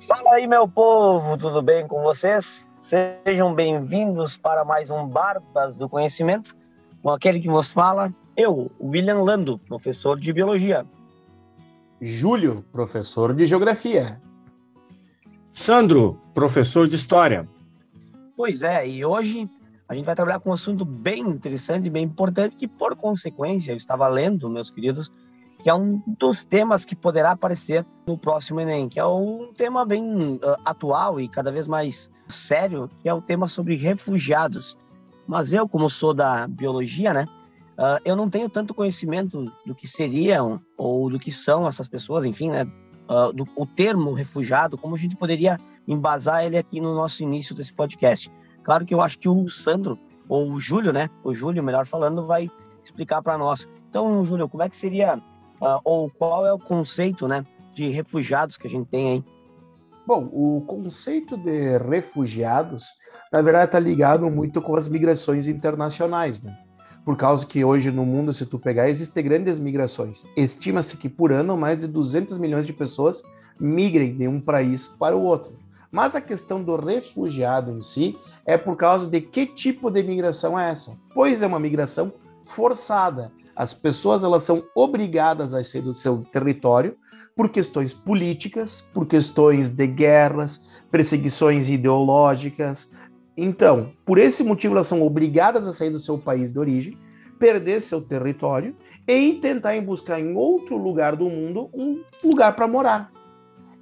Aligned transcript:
Fala 0.00 0.34
aí, 0.34 0.46
meu 0.46 0.68
povo, 0.68 1.36
tudo 1.36 1.60
bem 1.60 1.86
com 1.86 2.02
vocês? 2.02 2.70
Sejam 2.80 3.52
bem-vindos 3.52 4.36
para 4.36 4.64
mais 4.64 4.90
um 4.90 5.06
Barbas 5.06 5.76
do 5.76 5.88
Conhecimento, 5.88 6.56
com 7.02 7.10
aquele 7.10 7.40
que 7.40 7.48
vos 7.48 7.72
fala, 7.72 8.14
eu, 8.36 8.70
William 8.80 9.22
Lando, 9.22 9.58
professor 9.58 10.18
de 10.18 10.32
Biologia. 10.32 10.86
Júlio, 12.00 12.64
professor 12.70 13.34
de 13.34 13.44
Geografia. 13.44 14.20
Sandro, 15.48 16.20
professor 16.32 16.86
de 16.86 16.94
História. 16.94 17.48
Pois 18.36 18.62
é, 18.62 18.88
e 18.88 19.04
hoje 19.04 19.50
a 19.88 19.94
gente 19.94 20.04
vai 20.04 20.14
trabalhar 20.14 20.38
com 20.38 20.50
um 20.50 20.54
assunto 20.54 20.84
bem 20.84 21.20
interessante 21.20 21.86
e 21.86 21.90
bem 21.90 22.04
importante, 22.04 22.54
que 22.54 22.68
por 22.68 22.94
consequência, 22.94 23.72
eu 23.72 23.76
estava 23.76 24.06
lendo, 24.06 24.48
meus 24.48 24.70
queridos, 24.70 25.10
que 25.62 25.68
é 25.68 25.74
um 25.74 26.00
dos 26.06 26.44
temas 26.44 26.84
que 26.84 26.94
poderá 26.94 27.32
aparecer 27.32 27.84
no 28.06 28.16
próximo 28.16 28.60
Enem, 28.60 28.88
que 28.88 28.98
é 28.98 29.04
um 29.04 29.52
tema 29.56 29.84
bem 29.84 30.36
uh, 30.36 30.40
atual 30.64 31.20
e 31.20 31.28
cada 31.28 31.50
vez 31.50 31.66
mais 31.66 32.10
sério, 32.28 32.88
que 33.00 33.08
é 33.08 33.14
o 33.14 33.20
tema 33.20 33.48
sobre 33.48 33.76
refugiados. 33.76 34.76
Mas 35.26 35.52
eu, 35.52 35.68
como 35.68 35.90
sou 35.90 36.14
da 36.14 36.46
biologia, 36.46 37.12
né, 37.12 37.24
uh, 37.76 38.00
eu 38.04 38.14
não 38.14 38.30
tenho 38.30 38.48
tanto 38.48 38.72
conhecimento 38.72 39.44
do 39.66 39.74
que 39.74 39.88
seriam 39.88 40.60
ou 40.76 41.10
do 41.10 41.18
que 41.18 41.32
são 41.32 41.66
essas 41.66 41.88
pessoas, 41.88 42.24
enfim, 42.24 42.50
né, 42.50 42.64
uh, 43.08 43.32
do, 43.32 43.46
o 43.56 43.66
termo 43.66 44.12
refugiado, 44.12 44.78
como 44.78 44.94
a 44.94 44.98
gente 44.98 45.16
poderia 45.16 45.58
embasar 45.86 46.44
ele 46.44 46.56
aqui 46.56 46.80
no 46.80 46.94
nosso 46.94 47.22
início 47.22 47.54
desse 47.54 47.72
podcast. 47.72 48.30
Claro 48.62 48.86
que 48.86 48.94
eu 48.94 49.00
acho 49.00 49.18
que 49.18 49.28
o 49.28 49.48
Sandro, 49.48 49.98
ou 50.28 50.50
o 50.52 50.60
Júlio, 50.60 50.92
né, 50.92 51.10
o 51.24 51.34
Júlio, 51.34 51.62
melhor 51.62 51.86
falando, 51.86 52.26
vai 52.26 52.50
explicar 52.84 53.22
para 53.22 53.36
nós. 53.36 53.68
Então, 53.88 54.24
Júlio, 54.24 54.48
como 54.48 54.62
é 54.62 54.68
que 54.68 54.76
seria 54.76 55.18
uh, 55.60 55.80
ou 55.84 56.10
qual 56.10 56.46
é 56.46 56.52
o 56.52 56.58
conceito 56.58 57.26
né, 57.28 57.44
de 57.74 57.88
refugiados 57.88 58.56
que 58.56 58.66
a 58.66 58.70
gente 58.70 58.88
tem 58.88 59.12
aí? 59.12 59.24
Bom, 60.06 60.28
o 60.32 60.64
conceito 60.66 61.36
de 61.36 61.76
refugiados, 61.76 62.86
na 63.30 63.42
verdade, 63.42 63.66
está 63.66 63.78
ligado 63.78 64.30
muito 64.30 64.62
com 64.62 64.74
as 64.74 64.88
migrações 64.88 65.46
internacionais, 65.46 66.42
né? 66.42 66.56
Por 67.04 67.16
causa 67.16 67.46
que 67.46 67.64
hoje 67.64 67.90
no 67.90 68.06
mundo, 68.06 68.32
se 68.32 68.46
tu 68.46 68.58
pegar, 68.58 68.88
existem 68.88 69.22
grandes 69.24 69.60
migrações. 69.60 70.24
Estima-se 70.36 70.96
que 70.96 71.08
por 71.08 71.30
ano 71.30 71.56
mais 71.56 71.80
de 71.80 71.86
200 71.86 72.38
milhões 72.38 72.66
de 72.66 72.72
pessoas 72.72 73.22
migrem 73.60 74.16
de 74.16 74.26
um 74.26 74.40
país 74.40 74.88
para 74.88 75.16
o 75.16 75.22
outro. 75.22 75.52
Mas 75.90 76.14
a 76.14 76.20
questão 76.20 76.62
do 76.62 76.76
refugiado 76.76 77.70
em 77.70 77.80
si 77.80 78.16
é 78.44 78.56
por 78.56 78.76
causa 78.76 79.08
de 79.08 79.20
que 79.20 79.46
tipo 79.46 79.90
de 79.90 80.02
migração 80.02 80.58
é 80.58 80.70
essa? 80.70 80.96
Pois 81.14 81.42
é 81.42 81.46
uma 81.46 81.60
migração 81.60 82.12
forçada. 82.44 83.32
As 83.58 83.74
pessoas 83.74 84.22
elas 84.22 84.44
são 84.44 84.62
obrigadas 84.72 85.52
a 85.52 85.64
sair 85.64 85.82
do 85.82 85.92
seu 85.92 86.18
território 86.18 86.96
por 87.34 87.48
questões 87.48 87.92
políticas, 87.92 88.80
por 88.94 89.04
questões 89.04 89.68
de 89.68 89.84
guerras, 89.84 90.62
perseguições 90.92 91.68
ideológicas. 91.68 92.88
Então, 93.36 93.92
por 94.06 94.16
esse 94.16 94.44
motivo, 94.44 94.74
elas 94.74 94.86
são 94.86 95.02
obrigadas 95.02 95.66
a 95.66 95.72
sair 95.72 95.90
do 95.90 95.98
seu 95.98 96.16
país 96.16 96.52
de 96.52 96.58
origem, 96.60 96.96
perder 97.36 97.80
seu 97.80 98.00
território 98.00 98.76
e 99.08 99.34
tentar 99.34 99.80
buscar 99.82 100.20
em 100.20 100.36
outro 100.36 100.76
lugar 100.76 101.16
do 101.16 101.28
mundo 101.28 101.68
um 101.74 102.04
lugar 102.22 102.54
para 102.54 102.68
morar. 102.68 103.10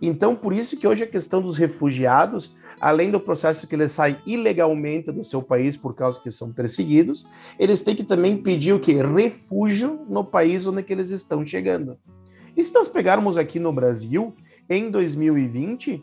Então, 0.00 0.34
por 0.34 0.54
isso 0.54 0.78
que 0.78 0.88
hoje 0.88 1.04
a 1.04 1.06
questão 1.06 1.42
dos 1.42 1.58
refugiados 1.58 2.56
além 2.80 3.10
do 3.10 3.20
processo 3.20 3.66
que 3.66 3.74
eles 3.74 3.92
saem 3.92 4.16
ilegalmente 4.26 5.10
do 5.10 5.24
seu 5.24 5.42
país 5.42 5.76
por 5.76 5.94
causa 5.94 6.20
que 6.20 6.30
são 6.30 6.52
perseguidos, 6.52 7.26
eles 7.58 7.82
têm 7.82 7.96
que 7.96 8.04
também 8.04 8.36
pedir 8.36 8.72
o 8.72 8.80
que? 8.80 8.92
Refúgio 8.94 10.04
no 10.08 10.24
país 10.24 10.66
onde 10.66 10.84
eles 10.88 11.10
estão 11.10 11.44
chegando. 11.44 11.98
E 12.56 12.62
se 12.62 12.72
nós 12.72 12.88
pegarmos 12.88 13.36
aqui 13.36 13.60
no 13.60 13.72
Brasil, 13.72 14.34
em 14.68 14.90
2020, 14.90 16.02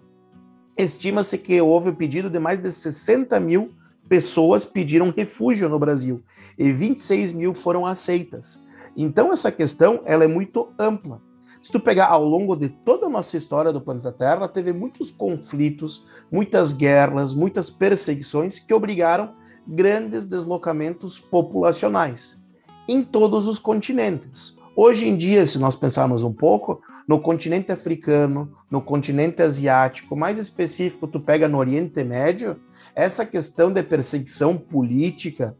estima-se 0.77 1.37
que 1.37 1.59
houve 1.59 1.89
o 1.89 1.95
pedido 1.95 2.29
de 2.29 2.39
mais 2.39 2.61
de 2.61 2.71
60 2.71 3.39
mil 3.39 3.71
pessoas 4.07 4.65
pediram 4.65 5.13
refúgio 5.15 5.69
no 5.69 5.79
Brasil 5.79 6.21
e 6.57 6.71
26 6.71 7.33
mil 7.33 7.53
foram 7.53 7.85
aceitas. 7.85 8.61
Então 8.95 9.31
essa 9.31 9.51
questão 9.51 10.01
ela 10.05 10.23
é 10.23 10.27
muito 10.27 10.71
ampla. 10.77 11.21
Se 11.63 11.71
tu 11.71 11.79
pegar 11.79 12.07
ao 12.07 12.25
longo 12.25 12.57
de 12.57 12.67
toda 12.67 13.05
a 13.05 13.09
nossa 13.09 13.37
história 13.37 13.71
do 13.71 13.79
planeta 13.79 14.11
Terra, 14.11 14.49
teve 14.49 14.73
muitos 14.73 15.09
conflitos, 15.09 16.05
muitas 16.29 16.73
guerras, 16.73 17.33
muitas 17.33 17.69
perseguições 17.69 18.59
que 18.59 18.73
obrigaram 18.73 19.33
grandes 19.65 20.27
deslocamentos 20.27 21.21
populacionais 21.21 22.37
em 22.85 23.01
todos 23.01 23.47
os 23.47 23.59
continentes. 23.59 24.57
Hoje 24.75 25.07
em 25.07 25.15
dia, 25.15 25.45
se 25.45 25.57
nós 25.57 25.73
pensarmos 25.73 26.21
um 26.21 26.33
pouco, 26.33 26.81
no 27.07 27.17
continente 27.17 27.71
africano, 27.71 28.51
no 28.69 28.81
continente 28.81 29.41
asiático, 29.41 30.17
mais 30.17 30.37
específico, 30.37 31.07
tu 31.07 31.17
pega 31.17 31.47
no 31.47 31.59
Oriente 31.59 32.03
Médio, 32.03 32.57
essa 32.93 33.25
questão 33.25 33.71
de 33.71 33.81
perseguição 33.81 34.57
política, 34.57 35.55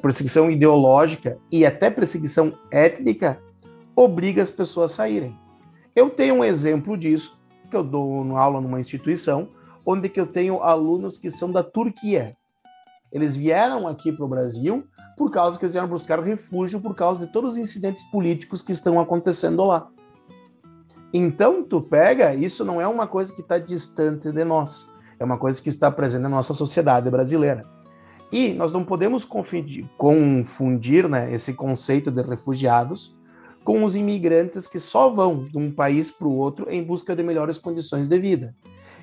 perseguição 0.00 0.48
ideológica 0.48 1.36
e 1.50 1.66
até 1.66 1.90
perseguição 1.90 2.52
étnica 2.70 3.42
obriga 3.96 4.40
as 4.40 4.52
pessoas 4.52 4.92
a 4.92 4.94
saírem. 4.94 5.47
Eu 5.98 6.08
tenho 6.08 6.36
um 6.36 6.44
exemplo 6.44 6.96
disso, 6.96 7.36
que 7.68 7.76
eu 7.76 7.82
dou 7.82 8.36
aula 8.36 8.60
numa 8.60 8.78
instituição, 8.78 9.48
onde 9.84 10.08
que 10.08 10.20
eu 10.20 10.28
tenho 10.28 10.62
alunos 10.62 11.18
que 11.18 11.28
são 11.28 11.50
da 11.50 11.60
Turquia. 11.60 12.36
Eles 13.10 13.36
vieram 13.36 13.88
aqui 13.88 14.12
para 14.12 14.24
o 14.24 14.28
Brasil 14.28 14.86
por 15.16 15.28
causa 15.32 15.58
que 15.58 15.64
eles 15.64 15.72
vieram 15.72 15.88
buscar 15.88 16.22
refúgio 16.22 16.80
por 16.80 16.94
causa 16.94 17.26
de 17.26 17.32
todos 17.32 17.54
os 17.54 17.58
incidentes 17.58 18.00
políticos 18.12 18.62
que 18.62 18.70
estão 18.70 19.00
acontecendo 19.00 19.64
lá. 19.64 19.88
Então, 21.12 21.64
tu 21.64 21.80
pega, 21.80 22.32
isso 22.32 22.64
não 22.64 22.80
é 22.80 22.86
uma 22.86 23.08
coisa 23.08 23.34
que 23.34 23.40
está 23.40 23.58
distante 23.58 24.30
de 24.30 24.44
nós, 24.44 24.86
é 25.18 25.24
uma 25.24 25.36
coisa 25.36 25.60
que 25.60 25.68
está 25.68 25.90
presente 25.90 26.22
na 26.22 26.28
nossa 26.28 26.54
sociedade 26.54 27.10
brasileira. 27.10 27.64
E 28.30 28.54
nós 28.54 28.70
não 28.70 28.84
podemos 28.84 29.24
confundir, 29.24 29.84
confundir 29.98 31.08
né, 31.08 31.34
esse 31.34 31.54
conceito 31.54 32.08
de 32.08 32.22
refugiados 32.22 33.17
com 33.68 33.84
os 33.84 33.94
imigrantes 33.94 34.66
que 34.66 34.80
só 34.80 35.10
vão 35.10 35.42
de 35.44 35.58
um 35.58 35.70
país 35.70 36.10
para 36.10 36.26
o 36.26 36.34
outro 36.34 36.70
em 36.70 36.82
busca 36.82 37.14
de 37.14 37.22
melhores 37.22 37.58
condições 37.58 38.08
de 38.08 38.18
vida. 38.18 38.56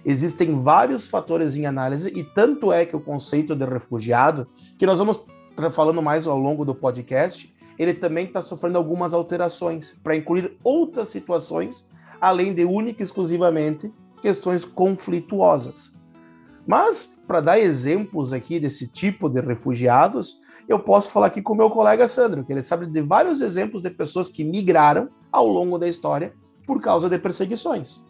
Existem 0.03 0.59
vários 0.59 1.05
fatores 1.05 1.55
em 1.55 1.67
análise 1.67 2.11
e 2.15 2.23
tanto 2.23 2.73
é 2.73 2.83
que 2.83 2.95
o 2.95 2.99
conceito 2.99 3.55
de 3.55 3.63
refugiado, 3.63 4.47
que 4.79 4.87
nós 4.87 4.97
vamos 4.97 5.23
falando 5.71 6.01
mais 6.01 6.25
ao 6.25 6.39
longo 6.39 6.65
do 6.65 6.73
podcast, 6.73 7.53
ele 7.77 7.93
também 7.93 8.25
está 8.25 8.41
sofrendo 8.41 8.79
algumas 8.79 9.13
alterações 9.13 9.91
para 10.01 10.15
incluir 10.15 10.57
outras 10.63 11.09
situações, 11.09 11.87
além 12.19 12.51
de 12.51 12.65
única 12.65 13.03
e 13.03 13.05
exclusivamente 13.05 13.93
questões 14.19 14.65
conflituosas. 14.65 15.93
Mas, 16.65 17.13
para 17.27 17.39
dar 17.39 17.59
exemplos 17.59 18.33
aqui 18.33 18.59
desse 18.59 18.91
tipo 18.91 19.29
de 19.29 19.41
refugiados, 19.41 20.39
eu 20.67 20.79
posso 20.79 21.09
falar 21.09 21.27
aqui 21.27 21.41
com 21.41 21.53
o 21.53 21.55
meu 21.55 21.69
colega 21.69 22.07
Sandro, 22.07 22.43
que 22.43 22.51
ele 22.51 22.63
sabe 22.63 22.85
de 22.85 23.01
vários 23.01 23.41
exemplos 23.41 23.81
de 23.81 23.89
pessoas 23.89 24.29
que 24.29 24.43
migraram 24.43 25.09
ao 25.31 25.47
longo 25.47 25.77
da 25.77 25.87
história 25.87 26.33
por 26.65 26.81
causa 26.81 27.09
de 27.09 27.17
perseguições. 27.19 28.03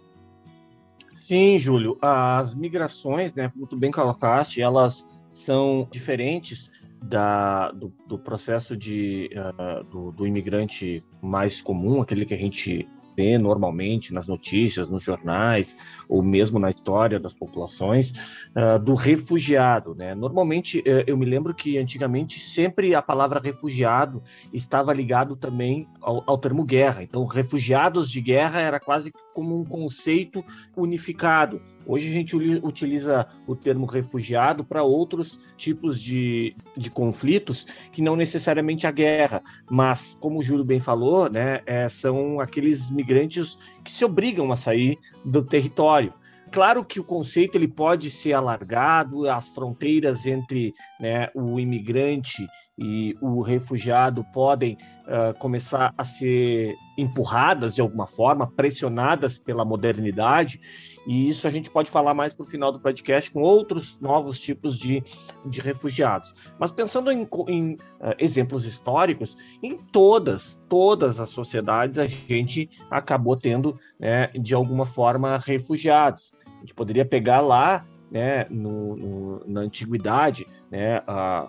Sim, 1.14 1.58
Júlio, 1.60 1.98
as 2.02 2.54
migrações, 2.54 3.34
né, 3.34 3.52
muito 3.56 3.78
bem 3.78 3.92
colocaste, 3.92 4.62
elas 4.62 5.08
são 5.32 5.88
diferentes 5.90 6.72
da, 7.02 7.72
do, 7.72 7.94
do 8.08 8.18
processo 8.18 8.76
de, 8.76 9.30
uh, 9.34 9.84
do, 9.86 10.12
do 10.12 10.28
imigrante 10.28 11.04
mais 11.22 11.62
comum, 11.62 12.02
aquele 12.02 12.26
que 12.26 12.34
a 12.34 12.38
gente 12.38 12.88
vê 13.16 13.38
normalmente 13.38 14.14
nas 14.14 14.28
notícias, 14.28 14.90
nos 14.90 15.04
jornais, 15.04 15.76
ou 16.08 16.22
mesmo 16.22 16.60
na 16.60 16.70
história 16.70 17.20
das 17.20 17.34
populações, 17.34 18.14
uh, 18.56 18.80
do 18.80 18.94
refugiado. 18.94 19.96
Né? 19.96 20.14
Normalmente, 20.14 20.80
uh, 20.80 21.04
eu 21.08 21.18
me 21.18 21.26
lembro 21.26 21.54
que 21.54 21.78
antigamente 21.78 22.40
sempre 22.40 22.94
a 22.94 23.02
palavra 23.02 23.40
refugiado 23.40 24.22
estava 24.54 24.94
ligado 24.94 25.36
também 25.36 25.88
ao, 26.02 26.24
ao 26.26 26.38
termo 26.38 26.64
guerra. 26.64 27.04
Então, 27.04 27.26
refugiados 27.26 28.10
de 28.10 28.22
guerra 28.22 28.60
era 28.60 28.80
quase 28.80 29.12
como 29.36 29.60
um 29.60 29.66
conceito 29.66 30.44
unificado. 30.78 31.62
Hoje 31.86 32.10
a 32.10 32.14
gente 32.14 32.36
utiliza 32.64 33.28
o 33.46 33.54
termo 33.56 33.86
refugiado 33.86 34.64
para 34.64 34.82
outros 34.82 35.40
tipos 35.58 36.02
de, 36.02 36.56
de 36.76 36.90
conflitos 36.90 37.66
que 37.92 38.02
não 38.02 38.16
necessariamente 38.16 38.88
a 38.88 38.92
guerra, 38.92 39.44
mas 39.70 40.18
como 40.20 40.40
o 40.40 40.44
Júlio 40.44 40.64
bem 40.64 40.80
falou, 40.80 41.30
né, 41.30 41.62
é, 41.66 41.88
são 41.90 42.40
aqueles 42.40 42.90
migrantes 42.90 43.60
que 43.84 43.92
se 43.92 44.06
obrigam 44.06 44.52
a 44.54 44.56
sair 44.56 44.98
do 45.24 45.46
território. 45.46 46.14
Claro 46.52 46.86
que 46.86 47.00
o 47.00 47.04
conceito 47.04 47.56
ele 47.58 47.68
pode 47.68 48.10
ser 48.10 48.32
alargado, 48.32 49.30
as 49.30 49.50
fronteiras 49.50 50.26
entre 50.26 50.74
né, 51.00 51.28
o 51.36 51.60
imigrante 51.60 52.48
e 52.78 53.16
o 53.22 53.42
refugiado 53.42 54.24
podem 54.34 54.78
uh, 55.04 55.38
começar 55.40 55.94
a 55.98 56.04
ser 56.04 56.76
empurradas 56.98 57.74
de 57.74 57.82
alguma 57.82 58.06
forma, 58.06 58.52
pressionadas 58.52 59.38
pela 59.38 59.64
modernidade, 59.64 60.60
e 61.08 61.30
isso 61.30 61.48
a 61.48 61.52
gente 61.52 61.70
pode 61.70 61.90
falar 61.90 62.14
mais 62.14 62.34
para 62.34 62.44
o 62.44 62.48
final 62.48 62.72
do 62.72 62.80
podcast 62.80 63.32
com 63.32 63.42
outros 63.42 64.00
novos 64.02 64.40
tipos 64.40 64.78
de, 64.78 65.04
de 65.46 65.62
refugiados. 65.62 66.34
Mas 66.60 66.72
pensando 66.72 67.12
em, 67.12 67.28
em 67.48 67.74
uh, 67.74 68.14
exemplos 68.20 68.66
históricos, 68.66 69.38
em 69.64 69.78
todas, 69.78 70.62
todas 70.68 71.20
as 71.20 71.30
sociedades 71.30 71.98
a 71.98 72.08
gente 72.08 72.70
acabou 72.92 73.38
tendo, 73.38 73.80
né, 74.00 74.28
de 74.28 74.54
alguma 74.54 74.86
forma, 74.86 75.38
refugiados. 75.38 76.34
A 76.46 76.60
gente 76.60 76.74
poderia 76.74 77.06
pegar 77.06 77.40
lá 77.42 77.86
né, 78.12 78.46
no, 78.50 78.96
no, 78.96 79.44
na 79.46 79.62
antiguidade, 79.62 80.46
né, 80.76 81.02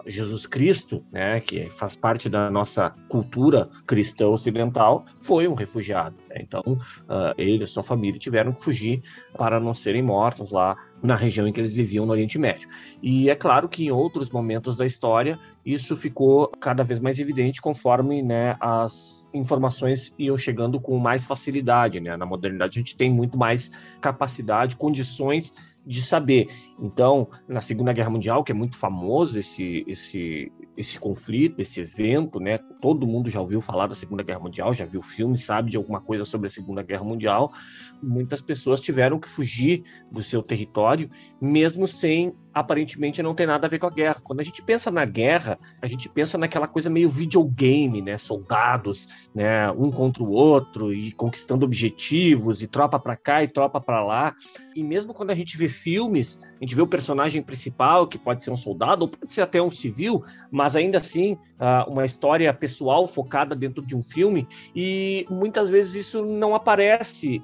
Jesus 0.06 0.46
Cristo, 0.46 1.04
né, 1.10 1.40
que 1.40 1.66
faz 1.66 1.96
parte 1.96 2.28
da 2.28 2.48
nossa 2.48 2.90
cultura 3.08 3.68
cristã 3.84 4.28
ocidental, 4.28 5.04
foi 5.18 5.48
um 5.48 5.54
refugiado. 5.54 6.14
Né? 6.30 6.36
Então, 6.40 6.62
uh, 6.64 7.34
ele 7.36 7.64
e 7.64 7.66
sua 7.66 7.82
família 7.82 8.20
tiveram 8.20 8.52
que 8.52 8.62
fugir 8.62 9.02
para 9.36 9.58
não 9.58 9.74
serem 9.74 10.00
mortos 10.00 10.52
lá 10.52 10.76
na 11.02 11.16
região 11.16 11.46
em 11.46 11.52
que 11.52 11.60
eles 11.60 11.72
viviam 11.72 12.06
no 12.06 12.12
Oriente 12.12 12.38
Médio. 12.38 12.68
E 13.02 13.28
é 13.28 13.34
claro 13.34 13.68
que 13.68 13.86
em 13.86 13.90
outros 13.90 14.30
momentos 14.30 14.76
da 14.76 14.86
história 14.86 15.36
isso 15.64 15.96
ficou 15.96 16.46
cada 16.60 16.84
vez 16.84 17.00
mais 17.00 17.18
evidente 17.18 17.60
conforme 17.60 18.22
né, 18.22 18.56
as 18.60 19.28
informações 19.34 20.14
iam 20.16 20.38
chegando 20.38 20.80
com 20.80 20.96
mais 20.98 21.26
facilidade. 21.26 21.98
Né? 21.98 22.16
Na 22.16 22.24
modernidade 22.24 22.78
a 22.78 22.80
gente 22.80 22.96
tem 22.96 23.10
muito 23.12 23.36
mais 23.36 23.72
capacidade, 24.00 24.76
condições 24.76 25.52
de 25.86 26.02
saber. 26.02 26.48
Então, 26.80 27.28
na 27.48 27.60
Segunda 27.60 27.92
Guerra 27.92 28.10
Mundial, 28.10 28.42
que 28.42 28.50
é 28.50 28.54
muito 28.54 28.76
famoso 28.76 29.38
esse, 29.38 29.84
esse, 29.86 30.52
esse 30.76 30.98
conflito, 30.98 31.60
esse 31.60 31.80
evento, 31.80 32.40
né? 32.40 32.58
Todo 32.82 33.06
mundo 33.06 33.30
já 33.30 33.40
ouviu 33.40 33.60
falar 33.60 33.86
da 33.86 33.94
Segunda 33.94 34.22
Guerra 34.22 34.40
Mundial, 34.40 34.74
já 34.74 34.84
viu 34.84 35.00
filme, 35.00 35.36
sabe 35.38 35.70
de 35.70 35.76
alguma 35.76 36.00
coisa 36.00 36.24
sobre 36.24 36.48
a 36.48 36.50
Segunda 36.50 36.82
Guerra 36.82 37.04
Mundial. 37.04 37.52
Muitas 38.02 38.42
pessoas 38.42 38.80
tiveram 38.80 39.20
que 39.20 39.28
fugir 39.28 39.84
do 40.10 40.22
seu 40.22 40.42
território, 40.42 41.08
mesmo 41.40 41.86
sem 41.86 42.34
aparentemente 42.56 43.22
não 43.22 43.34
ter 43.34 43.44
nada 43.44 43.66
a 43.66 43.70
ver 43.70 43.78
com 43.78 43.86
a 43.86 43.90
guerra. 43.90 44.16
Quando 44.24 44.40
a 44.40 44.42
gente 44.42 44.62
pensa 44.62 44.90
na 44.90 45.04
guerra, 45.04 45.58
a 45.82 45.86
gente 45.86 46.08
pensa 46.08 46.38
naquela 46.38 46.66
coisa 46.66 46.88
meio 46.88 47.06
videogame, 47.06 48.00
né? 48.00 48.16
Soldados, 48.16 49.28
né? 49.34 49.70
Um 49.72 49.90
contra 49.90 50.22
o 50.22 50.30
outro 50.30 50.90
e 50.90 51.12
conquistando 51.12 51.66
objetivos 51.66 52.62
e 52.62 52.66
tropa 52.66 52.98
para 52.98 53.14
cá 53.14 53.42
e 53.42 53.48
tropa 53.48 53.78
para 53.78 54.02
lá. 54.02 54.34
E 54.74 54.82
mesmo 54.82 55.12
quando 55.12 55.32
a 55.32 55.34
gente 55.34 55.54
vê 55.58 55.68
filmes, 55.68 56.42
a 56.58 56.64
gente 56.64 56.74
vê 56.74 56.80
o 56.80 56.86
personagem 56.86 57.42
principal 57.42 58.06
que 58.06 58.16
pode 58.18 58.42
ser 58.42 58.50
um 58.50 58.56
soldado 58.56 59.02
ou 59.02 59.08
pode 59.08 59.30
ser 59.30 59.42
até 59.42 59.60
um 59.60 59.70
civil, 59.70 60.24
mas 60.50 60.74
ainda 60.74 60.96
assim 60.96 61.36
uma 61.86 62.06
história 62.06 62.52
pessoal 62.54 63.06
focada 63.06 63.54
dentro 63.54 63.84
de 63.84 63.94
um 63.94 64.02
filme. 64.02 64.48
E 64.74 65.26
muitas 65.28 65.68
vezes 65.68 66.06
isso 66.06 66.24
não 66.24 66.54
aparece. 66.54 67.38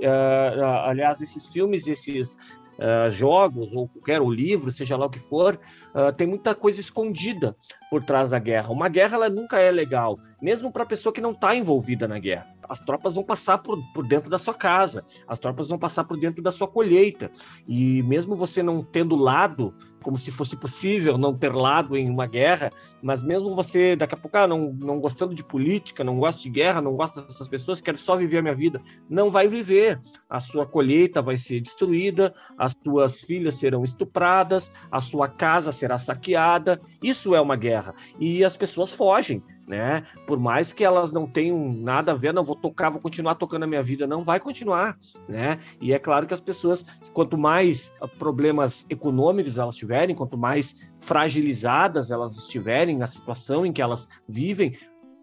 aliás, 0.86 1.20
esses 1.20 1.48
filmes, 1.48 1.86
esses 1.86 2.34
uh, 2.78 3.10
jogos 3.10 3.72
ou 3.72 3.88
qualquer 3.88 4.20
livro, 4.22 4.70
seja 4.72 4.96
lá 4.96 5.06
o 5.06 5.10
que 5.10 5.18
for, 5.18 5.58
uh, 5.94 6.12
tem 6.12 6.26
muita 6.26 6.54
coisa 6.54 6.80
escondida 6.80 7.56
por 7.90 8.04
trás 8.04 8.30
da 8.30 8.38
guerra. 8.38 8.70
Uma 8.70 8.88
guerra 8.88 9.16
ela 9.16 9.28
nunca 9.28 9.58
é 9.58 9.70
legal, 9.70 10.18
mesmo 10.40 10.72
para 10.72 10.82
a 10.82 10.86
pessoa 10.86 11.12
que 11.12 11.20
não 11.20 11.32
está 11.32 11.54
envolvida 11.54 12.06
na 12.08 12.18
guerra. 12.18 12.46
As 12.68 12.80
tropas 12.80 13.14
vão 13.14 13.24
passar 13.24 13.58
por, 13.58 13.78
por 13.92 14.06
dentro 14.06 14.30
da 14.30 14.38
sua 14.38 14.54
casa, 14.54 15.04
as 15.26 15.38
tropas 15.38 15.68
vão 15.68 15.78
passar 15.78 16.04
por 16.04 16.18
dentro 16.18 16.42
da 16.42 16.52
sua 16.52 16.68
colheita. 16.68 17.30
E 17.66 18.02
mesmo 18.02 18.34
você 18.34 18.62
não 18.62 18.82
tendo 18.82 19.16
lado 19.16 19.74
como 20.02 20.18
se 20.18 20.30
fosse 20.30 20.56
possível 20.56 21.16
não 21.16 21.34
ter 21.34 21.54
lado 21.54 21.96
em 21.96 22.10
uma 22.10 22.26
guerra, 22.26 22.70
mas 23.02 23.22
mesmo 23.22 23.54
você, 23.54 23.96
daqui 23.96 24.14
a 24.14 24.16
pouco, 24.16 24.36
ah, 24.36 24.46
não, 24.46 24.72
não 24.72 25.00
gostando 25.00 25.34
de 25.34 25.42
política, 25.42 26.04
não 26.04 26.18
gosta 26.18 26.42
de 26.42 26.50
guerra, 26.50 26.80
não 26.80 26.94
gosta 26.94 27.22
dessas 27.22 27.48
pessoas, 27.48 27.80
quer 27.80 27.96
só 27.98 28.16
viver 28.16 28.38
a 28.38 28.42
minha 28.42 28.54
vida, 28.54 28.80
não 29.08 29.30
vai 29.30 29.48
viver. 29.48 30.00
A 30.28 30.40
sua 30.40 30.66
colheita 30.66 31.22
vai 31.22 31.38
ser 31.38 31.60
destruída, 31.60 32.34
as 32.58 32.74
suas 32.82 33.20
filhas 33.22 33.56
serão 33.56 33.84
estupradas, 33.84 34.72
a 34.90 35.00
sua 35.00 35.28
casa 35.28 35.72
será 35.72 35.98
saqueada. 35.98 36.80
Isso 37.02 37.34
é 37.34 37.40
uma 37.40 37.56
guerra. 37.56 37.94
E 38.18 38.44
as 38.44 38.56
pessoas 38.56 38.92
fogem 38.92 39.42
né? 39.66 40.04
Por 40.26 40.38
mais 40.38 40.72
que 40.72 40.84
elas 40.84 41.12
não 41.12 41.26
tenham 41.26 41.72
nada 41.72 42.12
a 42.12 42.14
ver, 42.14 42.32
não 42.32 42.42
vou 42.42 42.56
tocar, 42.56 42.90
vou 42.90 43.00
continuar 43.00 43.36
tocando 43.36 43.62
a 43.62 43.66
minha 43.66 43.82
vida, 43.82 44.06
não 44.06 44.22
vai 44.22 44.40
continuar, 44.40 44.98
né? 45.28 45.58
E 45.80 45.92
é 45.92 45.98
claro 45.98 46.26
que 46.26 46.34
as 46.34 46.40
pessoas, 46.40 46.84
quanto 47.12 47.38
mais 47.38 47.94
problemas 48.18 48.86
econômicos 48.90 49.58
elas 49.58 49.76
tiverem, 49.76 49.91
quanto 50.14 50.38
mais 50.38 50.80
fragilizadas 50.98 52.10
elas 52.10 52.36
estiverem 52.36 52.96
na 52.96 53.06
situação 53.06 53.66
em 53.66 53.72
que 53.72 53.82
elas 53.82 54.08
vivem, 54.28 54.76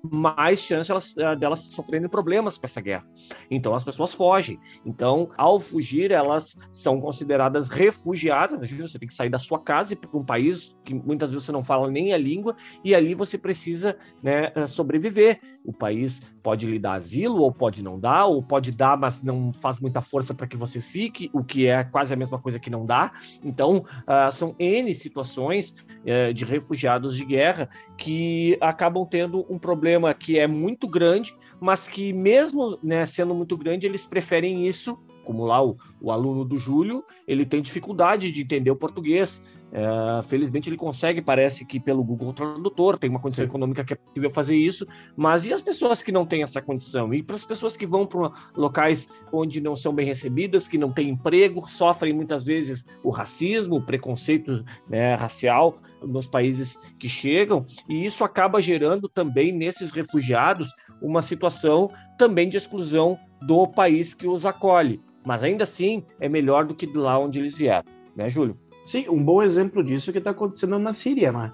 mais 0.03 0.61
chance 0.61 0.91
eh, 1.17 1.35
delas 1.35 1.67
sofrerem 1.67 2.07
problemas 2.07 2.57
com 2.57 2.65
essa 2.65 2.81
guerra. 2.81 3.05
Então 3.49 3.75
as 3.75 3.83
pessoas 3.83 4.13
fogem. 4.13 4.59
Então, 4.85 5.29
ao 5.37 5.59
fugir, 5.59 6.11
elas 6.11 6.57
são 6.71 6.99
consideradas 7.01 7.67
refugiadas. 7.67 8.69
Você 8.71 8.99
tem 8.99 9.07
que 9.07 9.13
sair 9.13 9.29
da 9.29 9.39
sua 9.39 9.59
casa 9.59 9.93
e 9.93 9.95
para 9.95 10.17
um 10.17 10.23
país 10.23 10.75
que 10.85 10.93
muitas 10.93 11.31
vezes 11.31 11.45
você 11.45 11.51
não 11.51 11.63
fala 11.63 11.89
nem 11.89 12.13
a 12.13 12.17
língua, 12.17 12.55
e 12.83 12.95
ali 12.95 13.13
você 13.13 13.37
precisa 13.37 13.97
né, 14.23 14.51
eh, 14.55 14.67
sobreviver. 14.67 15.39
O 15.63 15.73
país 15.73 16.21
pode 16.41 16.65
lhe 16.65 16.79
dar 16.79 16.93
asilo, 16.93 17.41
ou 17.41 17.51
pode 17.51 17.83
não 17.83 17.99
dar, 17.99 18.25
ou 18.25 18.41
pode 18.41 18.71
dar, 18.71 18.97
mas 18.97 19.21
não 19.21 19.51
faz 19.53 19.79
muita 19.79 20.01
força 20.01 20.33
para 20.33 20.47
que 20.47 20.57
você 20.57 20.79
fique, 20.79 21.29
o 21.33 21.43
que 21.43 21.67
é 21.67 21.83
quase 21.83 22.13
a 22.13 22.17
mesma 22.17 22.39
coisa 22.39 22.59
que 22.59 22.69
não 22.69 22.85
dá. 22.85 23.11
Então, 23.43 23.79
uh, 23.79 24.31
são 24.31 24.55
N 24.57 24.93
situações 24.93 25.75
uh, 26.01 26.33
de 26.33 26.45
refugiados 26.45 27.15
de 27.15 27.25
guerra 27.25 27.69
que 27.97 28.57
acabam 28.61 29.05
tendo 29.05 29.45
um 29.49 29.59
problema 29.59 29.88
que 30.13 30.37
é 30.37 30.47
muito 30.47 30.87
grande, 30.87 31.35
mas 31.59 31.87
que, 31.87 32.13
mesmo 32.13 32.77
né, 32.83 33.05
sendo 33.05 33.33
muito 33.33 33.57
grande, 33.57 33.87
eles 33.87 34.05
preferem 34.05 34.67
isso 34.67 34.97
como 35.29 35.45
lá 35.45 35.63
o, 35.63 35.77
o 36.01 36.11
aluno 36.11 36.43
do 36.43 36.57
Júlio, 36.57 37.05
ele 37.27 37.45
tem 37.45 37.61
dificuldade 37.61 38.31
de 38.31 38.41
entender 38.41 38.71
o 38.71 38.75
português. 38.75 39.43
É, 39.71 40.23
felizmente 40.23 40.67
ele 40.67 40.75
consegue, 40.75 41.21
parece 41.21 41.63
que 41.63 41.79
pelo 41.79 42.03
Google 42.03 42.33
Tradutor, 42.33 42.97
tem 42.97 43.11
uma 43.11 43.19
condição 43.19 43.45
Sim. 43.45 43.49
econômica 43.49 43.83
que 43.83 43.93
é 43.93 43.95
possível 43.95 44.31
fazer 44.31 44.55
isso, 44.55 44.87
mas 45.15 45.45
e 45.45 45.53
as 45.53 45.61
pessoas 45.61 46.01
que 46.01 46.11
não 46.11 46.25
têm 46.25 46.41
essa 46.41 46.59
condição? 46.59 47.13
E 47.13 47.21
para 47.21 47.35
as 47.35 47.45
pessoas 47.45 47.77
que 47.77 47.85
vão 47.85 48.07
para 48.07 48.31
locais 48.57 49.07
onde 49.31 49.61
não 49.61 49.75
são 49.75 49.93
bem 49.93 50.07
recebidas, 50.07 50.67
que 50.67 50.79
não 50.79 50.91
têm 50.91 51.09
emprego, 51.09 51.69
sofrem 51.69 52.11
muitas 52.11 52.43
vezes 52.43 52.83
o 53.03 53.11
racismo, 53.11 53.75
o 53.75 53.85
preconceito 53.85 54.65
né, 54.89 55.13
racial 55.13 55.77
nos 56.01 56.25
países 56.25 56.75
que 56.97 57.07
chegam, 57.07 57.67
e 57.87 58.03
isso 58.03 58.23
acaba 58.23 58.59
gerando 58.59 59.07
também 59.07 59.51
nesses 59.51 59.91
refugiados 59.91 60.71
uma 60.99 61.21
situação 61.21 61.87
também 62.17 62.49
de 62.49 62.57
exclusão 62.57 63.19
do 63.41 63.67
país 63.67 64.15
que 64.15 64.27
os 64.27 64.45
acolhe. 64.45 64.99
Mas 65.29 65.43
ainda 65.43 65.63
assim 65.63 66.03
é 66.19 66.27
melhor 66.27 66.65
do 66.65 66.73
que 66.73 66.87
de 66.87 66.97
lá 66.97 67.19
onde 67.19 67.37
eles 67.37 67.55
vieram, 67.55 67.85
né, 68.15 68.27
Júlio? 68.27 68.57
Sim, 68.83 69.07
um 69.09 69.23
bom 69.23 69.43
exemplo 69.43 69.83
disso 69.83 70.09
é 70.09 70.09
o 70.09 70.13
que 70.13 70.17
está 70.17 70.31
acontecendo 70.31 70.79
na 70.79 70.91
Síria, 70.91 71.31
né? 71.31 71.51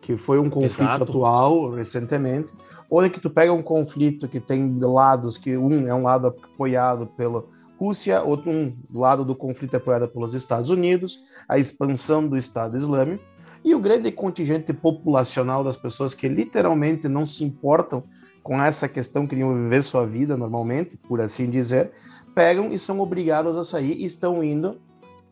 Que 0.00 0.16
foi 0.16 0.40
um 0.40 0.48
conflito 0.48 0.80
Exato. 0.80 1.02
atual 1.04 1.72
recentemente, 1.72 2.50
onde 2.90 3.10
que 3.10 3.20
tu 3.20 3.28
pega 3.28 3.52
um 3.52 3.62
conflito 3.62 4.26
que 4.26 4.40
tem 4.40 4.78
lados, 4.78 5.36
que 5.36 5.54
um 5.58 5.86
é 5.86 5.94
um 5.94 6.04
lado 6.04 6.28
apoiado 6.28 7.06
pela 7.06 7.44
Rússia, 7.78 8.22
outro 8.22 8.50
um 8.50 8.74
lado 8.94 9.26
do 9.26 9.36
conflito 9.36 9.74
é 9.74 9.76
apoiado 9.76 10.08
pelos 10.08 10.32
Estados 10.32 10.70
Unidos, 10.70 11.20
a 11.46 11.58
expansão 11.58 12.26
do 12.26 12.34
Estado 12.34 12.78
Islâmico, 12.78 13.22
e 13.62 13.74
o 13.74 13.78
grande 13.78 14.10
contingente 14.10 14.72
populacional 14.72 15.62
das 15.62 15.76
pessoas 15.76 16.14
que 16.14 16.28
literalmente 16.28 17.08
não 17.08 17.26
se 17.26 17.44
importam 17.44 18.04
com 18.42 18.60
essa 18.60 18.88
questão, 18.88 19.26
queriam 19.26 19.54
viver 19.54 19.82
sua 19.82 20.06
vida 20.06 20.34
normalmente, 20.34 20.96
por 20.96 21.20
assim 21.20 21.50
dizer, 21.50 21.92
pegam 22.34 22.72
e 22.72 22.78
são 22.78 23.00
obrigados 23.00 23.56
a 23.56 23.64
sair 23.64 23.96
e 24.00 24.04
estão 24.04 24.42
indo 24.42 24.80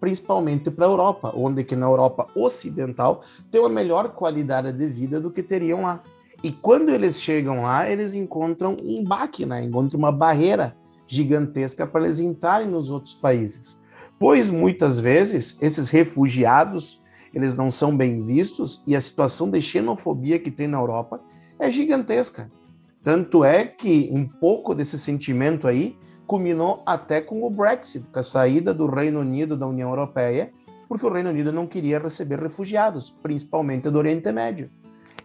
principalmente 0.00 0.71
para 0.71 0.87
a 0.87 0.88
Europa, 0.88 1.33
onde 1.37 1.62
que 1.62 1.76
na 1.76 1.87
Europa 1.87 2.26
ocidental 2.35 3.23
tem 3.50 3.61
uma 3.61 3.69
melhor 3.69 4.14
qualidade 4.14 4.73
de 4.73 4.87
vida 4.87 5.21
do 5.21 5.30
que 5.30 5.42
teriam 5.42 5.83
lá. 5.83 6.02
E 6.42 6.50
quando 6.50 6.88
eles 6.88 7.21
chegam 7.21 7.62
lá, 7.62 7.88
eles 7.88 8.14
encontram 8.14 8.78
um 8.83 9.04
baque, 9.04 9.45
né? 9.45 9.62
encontram 9.62 9.99
uma 9.99 10.11
barreira 10.11 10.75
gigantesca 11.07 11.87
para 11.87 12.04
eles 12.04 12.19
entrarem 12.19 12.66
nos 12.66 12.90
outros 12.90 13.14
países. 13.14 13.78
Pois 14.19 14.49
muitas 14.49 14.99
vezes 14.99 15.59
esses 15.61 15.90
refugiados, 15.90 17.00
eles 17.35 17.57
não 17.57 17.71
são 17.71 17.95
bem 17.95 18.25
vistos 18.25 18.83
e 18.87 18.97
a 18.97 19.00
situação 19.00 19.50
de 19.50 19.61
xenofobia 19.61 20.38
que 20.38 20.50
tem 20.50 20.66
na 20.66 20.78
Europa 20.78 21.21
é 21.59 21.71
gigantesca. 21.71 22.50
Tanto 23.02 23.45
é 23.45 23.66
que 23.66 24.09
um 24.12 24.26
pouco 24.26 24.75
desse 24.75 24.99
sentimento 24.99 25.69
aí 25.69 25.97
culminou 26.31 26.81
até 26.87 27.21
com 27.21 27.43
o 27.43 27.51
Brexit, 27.51 28.07
com 28.07 28.21
a 28.21 28.23
saída 28.23 28.73
do 28.73 28.87
Reino 28.87 29.19
Unido 29.19 29.57
da 29.57 29.67
União 29.67 29.91
Europeia, 29.91 30.53
porque 30.89 31.05
o 31.05 31.13
Reino 31.13 31.31
Unido 31.31 31.53
não 31.53 31.67
queria 31.67 31.99
receber 31.99 32.39
refugiados, 32.39 33.11
principalmente 33.11 33.91
do 33.91 33.99
Oriente 33.99 34.31
Médio. 34.31 34.71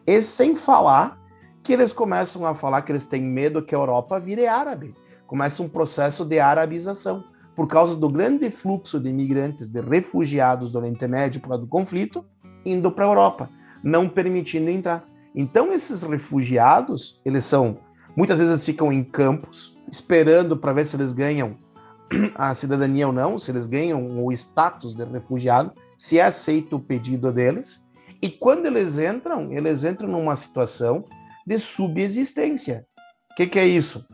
E 0.08 0.20
sem 0.20 0.56
falar 0.56 1.22
que 1.62 1.74
eles 1.74 1.94
começam 1.94 2.44
a 2.44 2.56
falar 2.56 2.82
que 2.82 2.92
eles 2.92 3.06
têm 3.06 3.22
medo 3.22 3.62
que 3.62 3.76
a 3.76 3.78
Europa 3.78 4.20
vire 4.20 4.48
árabe. 4.48 4.96
Começa 5.28 5.62
um 5.62 5.70
processo 5.70 6.26
de 6.26 6.40
arabização. 6.40 7.24
Por 7.56 7.68
causa 7.68 7.96
do 7.96 8.10
grande 8.10 8.50
fluxo 8.50 9.00
de 9.00 9.08
imigrantes, 9.08 9.70
de 9.70 9.82
refugiados 9.82 10.72
do 10.72 10.80
Oriente 10.80 11.08
Médio 11.08 11.40
por 11.40 11.50
causa 11.50 11.62
do 11.62 11.70
conflito, 11.70 12.26
indo 12.66 12.90
para 12.90 13.06
a 13.06 13.10
Europa, 13.10 13.50
não 13.84 14.10
permitindo 14.10 14.72
entrar. 14.72 15.06
Então 15.36 15.72
esses 15.72 16.02
refugiados, 16.02 17.22
eles 17.24 17.46
são 17.46 17.78
muitas 18.16 18.40
vezes 18.40 18.66
ficam 18.66 18.92
em 18.92 19.04
campos 19.04 19.75
esperando 19.96 20.58
para 20.58 20.74
ver 20.74 20.86
se 20.86 20.96
eles 20.96 21.14
ganham 21.14 21.58
a 22.36 22.54
cidadania 22.54 23.08
ou 23.08 23.14
não, 23.14 23.40
se 23.40 23.52
eles 23.52 23.68
ganham 23.68 24.24
o 24.24 24.32
status 24.32 24.94
de 24.94 25.04
refugiado, 25.04 25.72
se 25.98 26.20
é 26.20 26.24
aceito 26.24 26.75
o 26.75 26.80
pedido 26.80 27.32
deles. 27.32 27.84
E 28.22 28.30
quando 28.30 28.66
eles 28.66 28.98
entram, 28.98 29.52
eles 29.52 29.84
entram 29.84 30.10
numa 30.10 30.36
situação 30.36 31.06
de 31.46 31.58
subsistência. 31.58 32.86
O 33.32 33.36
que, 33.36 33.48
que 33.48 33.60
é 33.60 33.68
isso? 33.68 34.06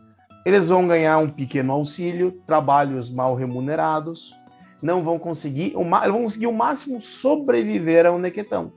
Eles 0.45 0.67
vão 0.67 0.87
ganhar 0.87 1.17
um 1.17 1.29
pequeno 1.29 1.73
auxílio, 1.73 2.41
trabalhos 2.45 3.09
mal 3.09 3.35
remunerados, 3.35 4.33
não 4.81 5.03
vão 5.03 5.19
conseguir, 5.19 5.73
vão 5.73 6.23
conseguir 6.23 6.47
o 6.47 6.53
máximo 6.53 6.99
sobreviver 6.99 8.05
a 8.05 8.11
um 8.11 8.17
nequetão. 8.17 8.73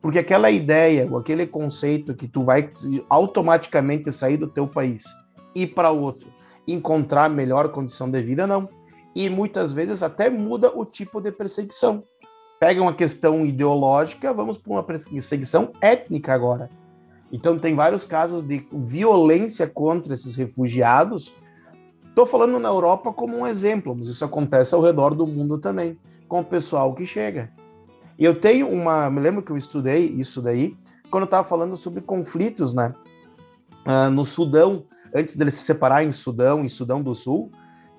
Porque 0.00 0.20
aquela 0.20 0.50
ideia, 0.50 1.08
ou 1.10 1.18
aquele 1.18 1.44
conceito 1.46 2.14
que 2.14 2.28
tu 2.28 2.44
vai 2.44 2.70
automaticamente 3.10 4.12
sair 4.12 4.36
do 4.36 4.46
teu 4.46 4.68
país 4.68 5.04
e 5.54 5.66
para 5.66 5.90
outro, 5.90 6.37
encontrar 6.72 7.28
melhor 7.30 7.70
condição 7.70 8.10
de 8.10 8.22
vida, 8.22 8.46
não. 8.46 8.68
E 9.14 9.28
muitas 9.28 9.72
vezes 9.72 10.02
até 10.02 10.28
muda 10.28 10.70
o 10.76 10.84
tipo 10.84 11.20
de 11.20 11.32
perseguição. 11.32 12.02
Pega 12.60 12.82
uma 12.82 12.92
questão 12.92 13.46
ideológica, 13.46 14.32
vamos 14.32 14.58
para 14.58 14.72
uma 14.72 14.82
perseguição 14.82 15.72
étnica 15.80 16.34
agora. 16.34 16.70
Então 17.32 17.56
tem 17.56 17.74
vários 17.74 18.04
casos 18.04 18.42
de 18.42 18.66
violência 18.72 19.66
contra 19.66 20.14
esses 20.14 20.34
refugiados. 20.34 21.32
Estou 22.08 22.26
falando 22.26 22.58
na 22.58 22.68
Europa 22.68 23.12
como 23.12 23.36
um 23.36 23.46
exemplo, 23.46 23.94
mas 23.96 24.08
isso 24.08 24.24
acontece 24.24 24.74
ao 24.74 24.82
redor 24.82 25.14
do 25.14 25.26
mundo 25.26 25.58
também, 25.58 25.98
com 26.26 26.40
o 26.40 26.44
pessoal 26.44 26.94
que 26.94 27.06
chega. 27.06 27.50
Eu 28.18 28.34
tenho 28.34 28.68
uma, 28.68 29.08
me 29.08 29.20
lembro 29.20 29.42
que 29.42 29.52
eu 29.52 29.56
estudei 29.56 30.06
isso 30.06 30.42
daí 30.42 30.76
quando 31.10 31.22
eu 31.22 31.26
estava 31.26 31.48
falando 31.48 31.76
sobre 31.76 32.00
conflitos, 32.00 32.74
né? 32.74 32.92
Uh, 33.86 34.10
no 34.10 34.24
Sudão, 34.24 34.84
antes 35.14 35.36
dele 35.36 35.50
se 35.50 35.62
separar 35.62 36.04
em 36.04 36.12
Sudão 36.12 36.64
e 36.64 36.70
Sudão 36.70 37.02
do 37.02 37.14
Sul, 37.14 37.50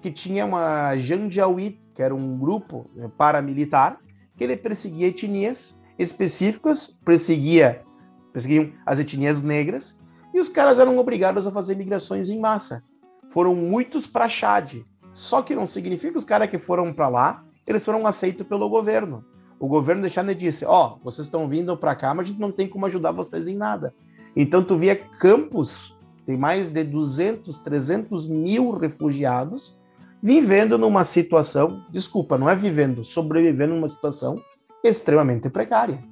que 0.01 0.12
tinha 0.12 0.46
uma 0.46 0.96
Janjaweed, 0.98 1.80
que 1.94 2.01
era 2.01 2.16
um 2.16 2.38
grupo 2.38 2.89
né, 2.96 3.10
paramilitar, 3.18 4.00
que 4.38 4.44
ele 4.44 4.56
perseguia 4.56 5.08
etnias 5.08 5.78
específicas, 5.98 6.88
perseguia 7.04 7.84
perseguiam 8.32 8.72
as 8.86 9.00
etnias 9.00 9.42
negras, 9.42 9.98
e 10.34 10.39
os 10.39 10.50
caras 10.50 10.80
eram 10.80 10.98
obrigados 10.98 11.48
a 11.48 11.51
fazer 11.51 11.75
migrações 11.75 12.30
em 12.30 12.39
massa. 12.39 12.84
Foram 13.30 13.56
muitos 13.56 14.06
para 14.08 14.30
Chad. 14.30 14.78
Só 15.13 15.42
que 15.42 15.56
não 15.56 15.66
significa 15.66 16.12
que 16.12 16.18
os 16.18 16.24
caras 16.24 16.50
que 16.50 16.60
foram 16.60 16.94
para 16.94 17.08
lá, 17.08 17.44
eles 17.66 17.84
foram 17.84 18.06
aceitos 18.06 18.46
pelo 18.48 18.70
governo. 18.70 19.25
O 19.60 19.68
governo 19.68 20.04
de 20.04 20.10
Chad 20.10 20.30
disse: 20.36 20.66
Ó, 20.66 20.96
oh, 20.96 21.04
vocês 21.04 21.25
estão 21.25 21.48
vindo 21.48 21.75
para 21.75 21.96
cá, 21.96 22.13
mas 22.13 22.25
a 22.25 22.30
gente 22.30 22.39
não 22.39 22.51
tem 22.51 22.68
como 22.68 22.86
ajudar 22.86 23.12
vocês 23.12 23.48
em 23.48 23.56
nada. 23.56 23.94
Então 24.36 24.63
tu 24.63 24.78
via 24.78 24.96
campos, 24.96 25.98
tem 26.30 26.38
mais 26.38 26.68
de 26.68 26.84
200, 26.84 27.58
300 27.58 28.28
mil 28.28 28.70
refugiados 28.78 29.76
vivendo 30.22 30.78
numa 30.78 31.04
situação, 31.04 31.84
desculpa, 31.90 32.38
não 32.38 32.48
é 32.48 32.56
vivendo, 32.56 33.04
sobrevivendo 33.04 33.74
numa 33.74 33.90
situação 33.90 34.36
extremamente 34.84 35.50
precária. 35.50 36.04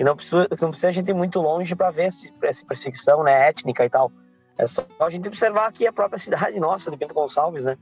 E 0.00 0.02
não 0.02 0.16
precisa, 0.16 0.48
não 0.60 0.70
precisa 0.70 0.88
a 0.88 0.90
gente 0.90 1.08
ir 1.08 1.14
muito 1.14 1.40
longe 1.40 1.76
para 1.76 1.92
ver 1.92 2.08
esse, 2.08 2.32
essa 2.42 2.66
perseguição 2.66 3.22
né, 3.22 3.48
étnica 3.48 3.84
e 3.84 3.88
tal. 3.88 4.10
É 4.56 4.66
só 4.66 4.84
a 4.98 5.10
gente 5.10 5.28
observar 5.28 5.68
aqui 5.68 5.86
a 5.86 5.92
própria 5.92 6.18
cidade 6.18 6.58
nossa, 6.58 6.90
de 6.90 6.96
Bento 6.96 7.14
Gonçalves, 7.14 7.62
né? 7.62 7.78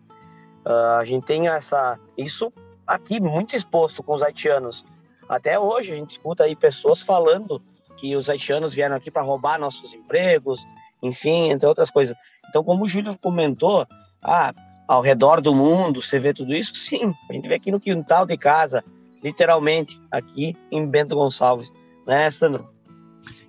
Uh, 0.66 0.98
a 0.98 1.04
gente 1.06 1.26
tem 1.26 1.48
essa, 1.48 1.98
isso 2.14 2.52
aqui 2.86 3.22
muito 3.22 3.56
exposto 3.56 4.02
com 4.02 4.12
os 4.12 4.22
haitianos. 4.22 4.84
Até 5.26 5.58
hoje 5.58 5.94
a 5.94 5.96
gente 5.96 6.10
escuta 6.10 6.44
aí 6.44 6.54
pessoas 6.54 7.00
falando 7.00 7.62
que 7.96 8.14
os 8.14 8.28
haitianos 8.28 8.74
vieram 8.74 8.94
aqui 8.94 9.10
para 9.10 9.22
roubar 9.22 9.58
nossos 9.58 9.94
empregos, 9.94 10.66
enfim, 11.06 11.50
entre 11.50 11.66
outras 11.66 11.90
coisas. 11.90 12.16
Então, 12.48 12.62
como 12.62 12.84
o 12.84 12.88
Júlio 12.88 13.16
comentou, 13.18 13.86
ah, 14.22 14.54
ao 14.86 15.00
redor 15.00 15.40
do 15.40 15.54
mundo 15.54 16.02
você 16.02 16.18
vê 16.18 16.32
tudo 16.32 16.54
isso? 16.54 16.74
Sim, 16.74 17.12
a 17.28 17.32
gente 17.32 17.48
vê 17.48 17.54
aqui 17.54 17.70
no 17.70 17.80
quintal 17.80 18.24
de 18.24 18.36
casa, 18.36 18.84
literalmente, 19.22 20.00
aqui 20.10 20.56
em 20.70 20.86
Bento 20.86 21.16
Gonçalves 21.16 21.72
né, 22.06 22.30
Sandro? 22.30 22.68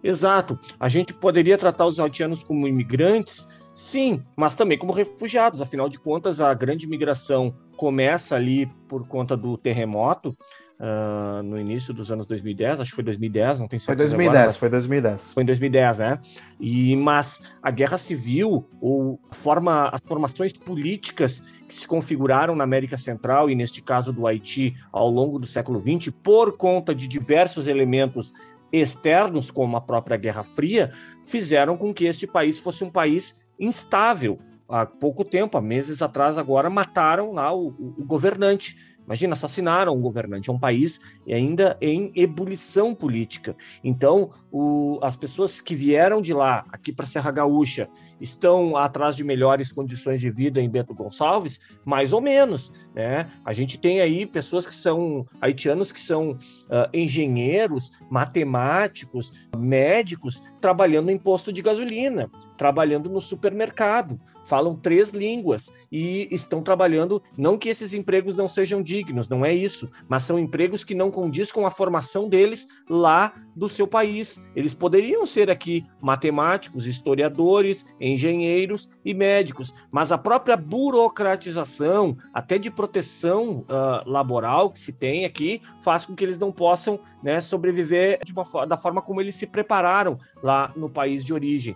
Exato. 0.04 0.60
A 0.80 0.90
gente 0.90 1.14
poderia 1.14 1.58
tratar 1.58 1.86
os 1.86 2.00
haitianos 2.00 2.44
como 2.44 2.68
imigrantes, 2.68 3.48
sim, 3.74 4.24
mas 4.36 4.56
também 4.56 4.78
como 4.78 4.92
refugiados. 4.92 5.62
Afinal 5.62 5.88
de 5.88 6.00
contas, 6.00 6.42
a 6.42 6.54
grande 6.54 6.88
migração 6.88 7.56
começa 7.76 8.36
ali 8.36 8.66
por 8.88 9.08
conta 9.08 9.38
do 9.38 9.58
terremoto. 9.58 10.36
Uh, 10.79 11.41
no 11.41 11.60
início 11.60 11.91
dos 11.91 12.12
anos 12.12 12.27
2010, 12.27 12.81
acho 12.81 12.91
que 12.91 12.96
foi 12.96 13.03
2010, 13.03 13.62
não 13.62 13.67
tenho 13.67 13.79
certeza. 13.79 14.15
Foi 14.15 14.25
2010, 14.25 14.38
agora, 14.38 14.60
foi 14.60 14.69
2010. 14.69 15.34
Foi 15.34 15.41
em 15.41 15.46
2010, 15.48 15.98
né? 15.98 16.19
E, 16.60 16.96
mas 16.96 17.41
a 17.63 17.72
guerra 17.72 17.98
civil, 17.98 18.69
ou 18.79 19.19
forma, 19.31 19.89
as 19.89 20.00
formações 20.05 20.53
políticas 20.53 21.43
que 21.67 21.74
se 21.74 21.88
configuraram 21.88 22.55
na 22.55 22.63
América 22.63 22.96
Central 22.96 23.50
e, 23.50 23.55
neste 23.55 23.81
caso, 23.81 24.13
do 24.13 24.27
Haiti, 24.27 24.75
ao 24.91 25.10
longo 25.10 25.39
do 25.39 25.48
século 25.48 25.79
XX, 25.79 26.13
por 26.22 26.55
conta 26.55 26.93
de 26.93 27.07
diversos 27.07 27.65
elementos 27.65 28.31
externos, 28.72 29.50
como 29.50 29.77
a 29.77 29.81
própria 29.81 30.15
Guerra 30.15 30.43
Fria, 30.43 30.91
fizeram 31.25 31.75
com 31.75 31.91
que 31.91 32.05
este 32.05 32.27
país 32.27 32.60
fosse 32.60 32.84
um 32.84 32.91
país 32.91 33.43
instável. 33.60 34.38
Há 34.69 34.86
pouco 34.86 35.25
tempo, 35.25 35.57
há 35.57 35.62
meses 35.62 36.03
atrás, 36.03 36.38
agora 36.38 36.69
mataram 36.69 37.34
lá 37.34 37.51
o, 37.51 37.69
o 37.69 38.05
governante 38.05 38.75
Imagina, 39.08 39.34
assassinaram 39.34 39.96
um 39.96 40.02
governante, 40.02 40.50
é 40.50 40.54
um 40.54 40.60
país 40.60 41.00
ainda 41.26 41.78
em 41.80 42.12
ebulição 42.14 42.94
política. 42.94 43.56
Então, 43.82 44.32
o, 44.52 45.00
as 45.02 45.16
pessoas 45.16 45.62
que 45.62 45.74
vieram 45.74 46.22
de 46.22 46.34
lá, 46.34 46.66
aqui 46.70 46.92
para 46.92 47.06
Serra 47.06 47.32
Gaúcha, 47.32 47.88
estão 48.20 48.76
atrás 48.76 49.16
de 49.16 49.24
melhores 49.24 49.72
condições 49.72 50.20
de 50.20 50.30
vida 50.30 50.62
em 50.62 50.70
Bento 50.70 50.94
Gonçalves? 50.94 51.60
Mais 51.86 52.12
ou 52.12 52.20
menos. 52.20 52.74
Né? 52.94 53.32
A 53.46 53.54
gente 53.54 53.78
tem 53.78 54.02
aí 54.02 54.26
pessoas 54.26 54.68
que 54.68 54.76
são 54.76 55.26
haitianos 55.40 55.92
que 55.92 56.02
são 56.02 56.32
uh, 56.32 56.90
engenheiros, 56.94 57.92
matemáticos, 58.10 59.32
médicos, 59.58 60.42
trabalhando 60.60 61.10
em 61.10 61.18
posto 61.18 61.54
de 61.54 61.62
gasolina, 61.62 62.30
trabalhando 62.58 63.10
no 63.10 63.22
supermercado, 63.22 64.20
falam 64.48 64.75
três 64.75 65.12
línguas 65.12 65.72
e 65.92 66.27
estão 66.32 66.62
trabalhando. 66.62 67.22
Não 67.38 67.58
que 67.58 67.70
esses 67.70 67.94
empregos 67.94 68.36
não 68.36 68.48
sejam 68.48 68.82
dignos, 68.82 69.27
não 69.27 69.46
é 69.46 69.54
isso, 69.54 69.89
mas 70.08 70.24
são 70.24 70.39
empregos 70.39 70.84
que 70.84 70.96
não 70.96 71.12
condiz 71.12 71.51
com 71.51 71.66
a 71.66 71.72
formação 71.72 72.30
deles 72.30 72.68
lá 72.89 73.34
do 73.56 73.68
seu 73.68 73.88
país. 73.88 74.42
Eles 74.56 74.74
poderiam 74.74 75.25
ser 75.25 75.50
aqui 75.50 75.86
matemáticos, 76.01 76.88
historiadores, 76.88 77.86
engenheiros 78.00 78.89
e 79.04 79.13
médicos, 79.13 79.74
mas 79.92 80.12
a 80.12 80.18
própria 80.18 80.56
burocratização, 80.56 82.18
até 82.34 82.58
de 82.58 82.72
proteção 82.72 83.60
uh, 83.60 84.10
laboral 84.10 84.70
que 84.70 84.80
se 84.80 84.94
tem 84.94 85.25
aqui, 85.25 85.62
faz 85.84 86.06
com 86.06 86.16
que 86.16 86.24
eles 86.24 86.38
não 86.38 86.51
possam 86.51 87.00
né, 87.22 87.42
sobreviver 87.42 88.20
uma, 88.32 88.66
da 88.66 88.77
forma 88.77 89.01
como 89.01 89.20
eles 89.20 89.36
se 89.36 89.48
prepararam 89.48 90.20
lá 90.42 90.72
no 90.75 90.89
país 90.89 91.25
de 91.25 91.34
origem. 91.34 91.75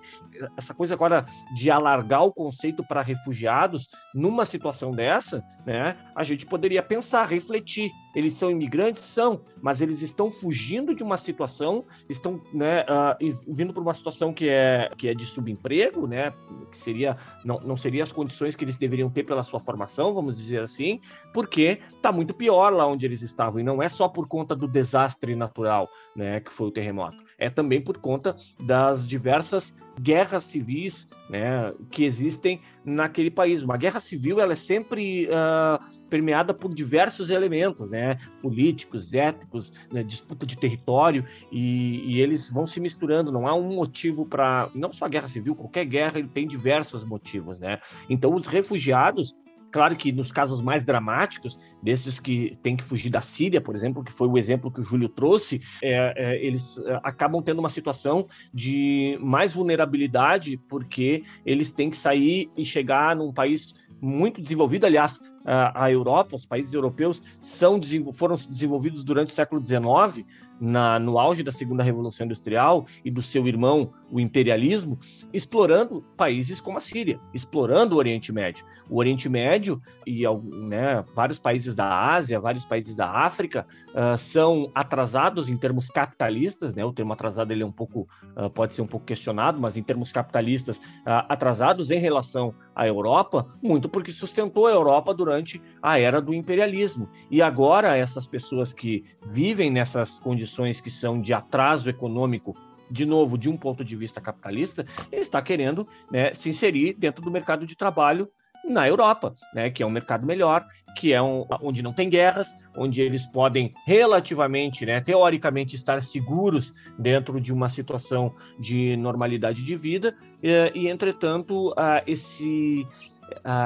Essa 0.58 0.74
coisa 0.74 0.94
agora 0.94 1.26
de 1.56 1.70
alargar 1.70 2.24
o 2.24 2.32
conceito 2.32 2.84
para 2.84 3.02
refugiados, 3.02 3.88
numa 4.14 4.46
situação 4.46 4.92
dessa, 4.92 5.44
né, 5.66 5.96
a 6.16 6.24
gente 6.24 6.46
poderia 6.46 6.82
pensar, 6.82 7.28
refletir. 7.28 7.92
Eles 8.16 8.34
são 8.34 8.50
imigrantes? 8.52 9.04
São, 9.04 9.42
mas 9.62 9.82
eles 9.82 10.02
estão 10.02 10.30
fugindo 10.30 10.94
de 10.96 11.04
uma 11.04 11.18
situação, 11.18 11.86
estão 12.10 12.42
né, 12.54 12.82
uh, 12.82 13.44
vindo 13.48 13.74
para 13.74 13.82
uma 13.82 13.94
situação 13.94 14.34
que 14.34 14.50
é, 14.50 14.90
que 14.98 15.08
é 15.08 15.14
de 15.14 15.26
subemprego, 15.26 16.08
né, 16.08 16.32
que 16.72 16.78
seria 16.78 17.18
não, 17.46 17.60
não 17.62 17.78
seria 17.78 18.04
as 18.04 18.12
condições 18.12 18.56
que 18.56 18.64
eles 18.64 18.78
deveriam 18.78 19.10
ter 19.10 19.26
pela 19.26 19.44
sua 19.44 19.60
formação, 19.60 20.14
vamos 20.14 20.36
dizer 20.38 20.62
assim, 20.62 21.00
porque 21.34 21.80
está 21.92 22.12
muito 22.12 22.34
pior 22.34 22.74
lá 22.74 22.86
onde 22.86 23.06
eles 23.06 23.22
estavam, 23.22 23.60
e 23.60 23.64
não 23.64 23.82
é 23.82 23.90
só 23.90 24.08
por 24.08 24.28
conta 24.28 24.56
do 24.56 24.68
desastre 24.68 25.36
natural, 25.36 25.88
né, 26.16 26.40
que 26.40 26.52
foi 26.52 26.68
o 26.68 26.72
terremoto, 26.72 27.24
é 27.42 27.50
também 27.50 27.82
por 27.82 27.98
conta 27.98 28.36
das 28.62 29.06
diversas 29.06 29.76
guerras 30.00 30.44
civis 30.44 31.10
né, 31.28 31.74
que 31.90 32.04
existem 32.04 32.62
naquele 32.86 33.32
país. 33.32 33.64
Uma 33.64 33.78
guerra 33.78 34.00
civil 34.00 34.40
ela 34.40 34.54
é 34.54 34.56
sempre 34.56 35.26
uh, 35.26 36.08
permeada 36.08 36.54
por 36.54 36.74
diversos 36.74 37.32
elementos, 37.32 37.92
né, 37.92 38.20
políticos, 38.42 39.14
étnicos, 39.14 39.74
né, 39.92 40.04
disputa 40.04 40.46
de 40.46 40.56
território, 40.56 41.26
e, 41.52 42.14
e, 42.14 42.22
eles 42.22 42.48
vão 42.50 42.68
se 42.68 42.80
misturando. 42.80 43.32
Não 43.32 43.48
há 43.48 43.56
um 43.56 43.76
motivo 43.76 44.24
para. 44.26 44.70
Não 44.76 44.94
só 44.94 45.06
a 45.06 45.10
guerra 45.10 45.28
civil, 45.28 45.56
qualquer 45.56 45.86
guerra 45.86 46.20
ele 46.20 46.28
tem 46.28 46.48
diversos 46.48 47.04
motivos. 47.04 47.58
Né? 47.60 47.80
Então, 48.08 48.36
os 48.36 48.46
refugiados 48.46 49.34
Claro 49.72 49.96
que 49.96 50.12
nos 50.12 50.32
casos 50.32 50.62
mais 50.62 50.84
dramáticos, 50.84 51.60
desses 51.82 52.20
que 52.20 52.58
têm 52.62 52.76
que 52.76 52.84
fugir 52.84 53.10
da 53.10 53.22
Síria, 53.22 53.62
por 53.62 53.76
exemplo, 53.76 54.04
que 54.04 54.12
foi 54.12 54.28
o 54.28 54.38
exemplo 54.38 54.72
que 54.72 54.82
o 54.82 54.84
Júlio 54.84 55.08
trouxe, 55.08 55.62
é, 55.82 56.14
é, 56.16 56.46
eles 56.46 56.78
é, 56.80 57.00
acabam 57.04 57.42
tendo 57.42 57.60
uma 57.60 57.70
situação 57.70 58.28
de 58.54 59.18
mais 59.22 59.54
vulnerabilidade, 59.54 60.58
porque 60.68 61.24
eles 61.46 61.72
têm 61.72 61.90
que 61.90 61.98
sair 61.98 62.52
e 62.58 62.66
chegar 62.66 63.16
num 63.16 63.32
país 63.32 63.80
muito 64.02 64.42
desenvolvido. 64.42 64.86
Aliás, 64.86 65.20
a, 65.46 65.90
Europa, 65.92 66.36
os 66.36 66.46
países 66.46 66.74
europeus, 66.74 67.24
são, 67.42 67.80
foram 68.14 68.36
desenvolvidos 68.36 69.04
durante 69.04 69.30
o 69.30 69.34
século 69.34 69.64
XIX 69.64 70.26
na, 70.62 71.00
no 71.00 71.18
auge 71.18 71.42
da 71.42 71.52
segunda 71.52 71.82
revolução 71.82 72.26
industrial 72.26 72.86
e 73.04 73.10
do 73.10 73.24
seu 73.24 73.48
irmão, 73.48 73.92
o 74.12 74.20
imperialismo, 74.20 75.00
explorando 75.34 76.06
países 76.16 76.62
como 76.62 76.78
a 76.78 76.82
Síria, 76.82 77.20
explorando 77.34 77.96
o 77.96 77.98
Oriente 77.98 78.32
Médio. 78.32 78.64
O 78.88 79.00
Oriente 79.00 79.28
Médio 79.28 79.82
e 80.06 80.24
né, 80.68 81.04
vários 81.16 81.40
países 81.40 81.74
da 81.74 82.14
Ásia, 82.14 82.40
vários 82.40 82.66
países 82.66 82.96
da 82.96 83.10
África 83.10 83.66
uh, 83.90 84.18
são 84.18 84.70
atrasados 84.76 85.50
em 85.50 85.58
termos 85.58 85.88
capitalistas, 85.88 86.76
né? 86.76 86.84
O 86.84 86.92
termo 86.92 87.14
atrasado 87.14 87.52
ele 87.52 87.64
é 87.64 87.66
um 87.66 87.72
pouco 87.72 88.08
uh, 88.36 88.50
pode 88.50 88.74
ser 88.74 88.82
um 88.82 88.88
pouco 88.88 89.06
questionado, 89.06 89.60
mas 89.62 89.78
em 89.78 89.84
termos 89.84 90.12
capitalistas 90.12 90.78
uh, 90.78 91.24
atrasados 91.30 91.90
em 91.90 92.00
relação 92.00 92.54
à 92.76 92.86
Europa, 92.86 93.48
muito 93.64 93.88
porque 93.88 94.12
sustentou 94.12 94.68
a 94.68 94.72
Europa 94.72 95.14
durante 95.14 95.62
a 95.82 95.98
era 95.98 96.22
do 96.22 96.34
imperialismo. 96.34 97.10
E 97.32 97.42
agora 97.42 97.96
essas 97.96 98.28
pessoas 98.28 98.74
que 98.74 99.06
vivem 99.26 99.72
nessas 99.72 100.20
condições 100.20 100.51
que 100.82 100.92
são 100.92 101.22
de 101.22 101.34
atraso 101.34 101.90
econômico 101.90 102.56
de 102.90 103.06
novo, 103.06 103.38
de 103.38 103.50
um 103.50 103.56
ponto 103.56 103.86
de 103.86 103.96
vista 103.96 104.20
capitalista, 104.20 104.86
está 105.12 105.42
querendo 105.42 105.88
né, 106.12 106.34
se 106.34 106.50
inserir 106.50 106.94
dentro 106.94 107.22
do 107.22 107.32
mercado 107.32 107.66
de 107.66 107.76
trabalho 107.76 108.30
na 108.68 108.88
Europa, 108.88 109.34
né, 109.54 109.70
que 109.70 109.82
é 109.82 109.86
um 109.86 109.90
mercado 109.90 110.26
melhor, 110.26 110.66
que 110.98 111.14
é 111.14 111.22
um, 111.22 111.46
onde 111.62 111.82
não 111.82 111.94
tem 111.94 112.10
guerras, 112.10 112.54
onde 112.76 113.02
eles 113.02 113.26
podem 113.26 113.74
relativamente, 113.88 114.86
né, 114.86 115.02
teoricamente, 115.02 115.76
estar 115.76 116.02
seguros 116.02 116.74
dentro 117.00 117.40
de 117.40 117.52
uma 117.52 117.70
situação 117.70 118.36
de 118.60 118.96
normalidade 118.98 119.64
de 119.64 119.76
vida, 119.76 120.16
e, 120.44 120.72
e 120.76 120.88
entretanto, 120.90 121.70
uh, 121.72 122.04
esse, 122.06 122.86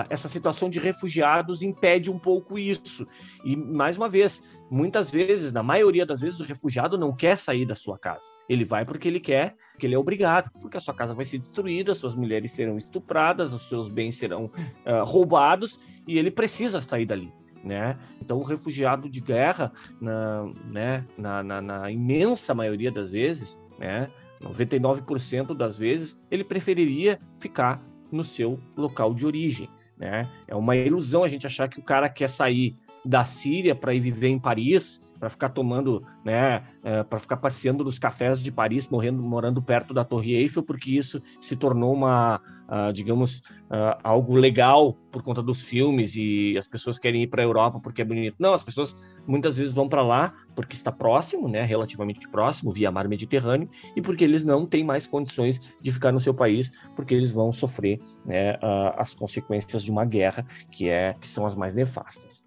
essa 0.10 0.30
situação 0.30 0.70
de 0.70 0.80
refugiados 0.80 1.62
impede 1.62 2.10
um 2.10 2.20
pouco 2.20 2.58
isso. 2.58 3.08
E, 3.44 3.56
mais 3.56 3.98
uma 3.98 4.08
vez, 4.08 4.44
muitas 4.70 5.12
vezes, 5.12 5.52
na 5.52 5.62
maioria 5.62 6.06
das 6.06 6.22
vezes, 6.22 6.40
o 6.40 6.44
refugiado 6.44 6.98
não 6.98 7.16
quer 7.16 7.38
sair 7.38 7.66
da 7.66 7.76
sua 7.76 7.98
casa. 7.98 8.24
Ele 8.50 8.66
vai 8.66 8.86
porque 8.86 9.08
ele 9.08 9.20
quer, 9.20 9.56
porque 9.72 9.86
ele 9.86 9.96
é 9.96 10.00
obrigado, 10.00 10.50
porque 10.62 10.78
a 10.78 10.80
sua 10.80 10.94
casa 10.94 11.14
vai 11.14 11.26
ser 11.26 11.38
destruída, 11.38 11.94
suas 11.96 12.16
mulheres 12.16 12.52
serão 12.52 12.78
estupradas, 12.78 13.54
os 13.54 13.68
seus 13.68 13.90
bens 13.90 14.18
serão 14.18 14.46
uh, 14.46 15.04
roubados 15.04 15.80
e 16.08 16.18
ele 16.18 16.32
precisa 16.32 16.82
sair 16.82 17.06
dali. 17.06 17.32
Né? 17.64 17.98
Então, 18.22 18.38
o 18.38 18.44
refugiado 18.44 19.10
de 19.10 19.20
guerra, 19.20 19.72
na, 20.00 20.46
né, 20.72 21.06
na, 21.18 21.42
na, 21.42 21.62
na 21.62 21.92
imensa 21.92 22.54
maioria 22.54 22.92
das 22.92 23.12
vezes, 23.12 23.60
né, 23.80 24.06
99% 24.44 25.56
das 25.56 25.78
vezes, 25.78 26.20
ele 26.30 26.44
preferiria 26.44 27.20
ficar 27.40 27.82
no 28.12 28.24
seu 28.24 28.60
local 28.78 29.14
de 29.16 29.26
origem. 29.26 29.68
Né? 29.98 30.30
É 30.48 30.56
uma 30.56 30.76
ilusão 30.76 31.24
a 31.24 31.28
gente 31.28 31.48
achar 31.48 31.68
que 31.68 31.80
o 31.80 31.84
cara 31.84 32.10
quer 32.10 32.30
sair 32.30 32.78
da 33.06 33.24
Síria 33.24 33.76
para 33.76 33.94
ir 33.94 34.00
viver 34.00 34.30
em 34.30 34.40
Paris, 34.40 35.08
para 35.20 35.30
ficar 35.30 35.50
tomando, 35.50 36.06
né, 36.26 36.64
é, 36.84 37.04
para 37.04 37.20
ficar 37.20 37.38
passeando 37.38 37.84
nos 37.84 38.00
cafés 38.00 38.40
de 38.40 38.52
Paris, 38.52 38.90
morrendo, 38.90 39.22
morando 39.22 39.62
perto 39.62 39.94
da 39.94 40.04
Torre 40.04 40.34
Eiffel, 40.34 40.64
porque 40.64 40.90
isso 40.90 41.22
se 41.40 41.56
tornou 41.56 41.94
uma, 41.94 42.42
uh, 42.68 42.92
digamos, 42.92 43.40
uh, 43.70 43.96
algo 44.04 44.34
legal 44.34 44.98
por 45.12 45.22
conta 45.22 45.44
dos 45.44 45.62
filmes 45.62 46.16
e 46.16 46.58
as 46.58 46.68
pessoas 46.68 46.98
querem 46.98 47.24
ir 47.24 47.28
para 47.28 47.44
a 47.44 47.46
Europa 47.46 47.80
porque 47.80 48.02
é 48.02 48.06
bonito. 48.06 48.36
Não, 48.40 48.56
as 48.56 48.64
pessoas 48.64 48.96
muitas 49.28 49.56
vezes 49.56 49.74
vão 49.74 49.88
para 49.88 50.02
lá 50.02 50.34
porque 50.56 50.76
está 50.76 50.92
próximo, 50.92 51.48
né, 51.48 51.64
relativamente 51.64 52.28
próximo, 52.28 52.72
via 52.72 52.92
mar 52.92 53.08
Mediterrâneo, 53.08 53.70
e 53.96 54.02
porque 54.02 54.24
eles 54.24 54.44
não 54.44 54.66
têm 54.66 54.84
mais 54.84 55.06
condições 55.06 55.60
de 55.80 55.92
ficar 55.92 56.12
no 56.12 56.20
seu 56.20 56.34
país, 56.34 56.72
porque 56.96 57.14
eles 57.14 57.32
vão 57.32 57.54
sofrer 57.54 58.00
né, 58.26 58.54
uh, 58.56 58.96
as 58.98 59.14
consequências 59.14 59.84
de 59.84 59.92
uma 59.92 60.06
guerra 60.06 60.46
que 60.72 60.90
é 60.90 61.14
que 61.20 61.28
são 61.28 61.46
as 61.46 61.56
mais 61.56 61.76
nefastas. 61.76 62.44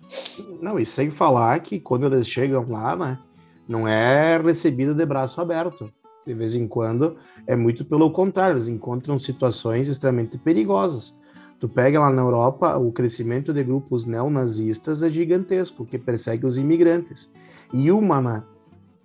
Não, 0.60 0.80
e 0.80 0.86
sem 0.86 1.10
falar 1.10 1.60
que 1.60 1.78
quando 1.78 2.06
eles 2.06 2.26
chegam 2.26 2.66
lá, 2.68 2.96
né, 2.96 3.18
não 3.68 3.86
é 3.86 4.38
recebido 4.38 4.94
de 4.94 5.04
braço 5.04 5.40
aberto 5.40 5.92
de 6.28 6.34
vez 6.34 6.54
em 6.54 6.68
quando, 6.68 7.16
é 7.46 7.56
muito 7.56 7.86
pelo 7.86 8.10
contrário, 8.10 8.56
eles 8.56 8.68
encontram 8.68 9.18
situações 9.18 9.88
extremamente 9.88 10.36
perigosas. 10.36 11.16
Tu 11.58 11.66
pega 11.68 11.98
lá 11.98 12.10
na 12.10 12.20
Europa, 12.20 12.76
o 12.76 12.92
crescimento 12.92 13.52
de 13.52 13.64
grupos 13.64 14.04
neonazistas 14.04 15.02
é 15.02 15.08
gigantesco, 15.08 15.86
que 15.86 15.98
persegue 15.98 16.44
os 16.44 16.58
imigrantes. 16.58 17.32
E 17.72 17.90
uma, 17.90 18.20
né, 18.20 18.42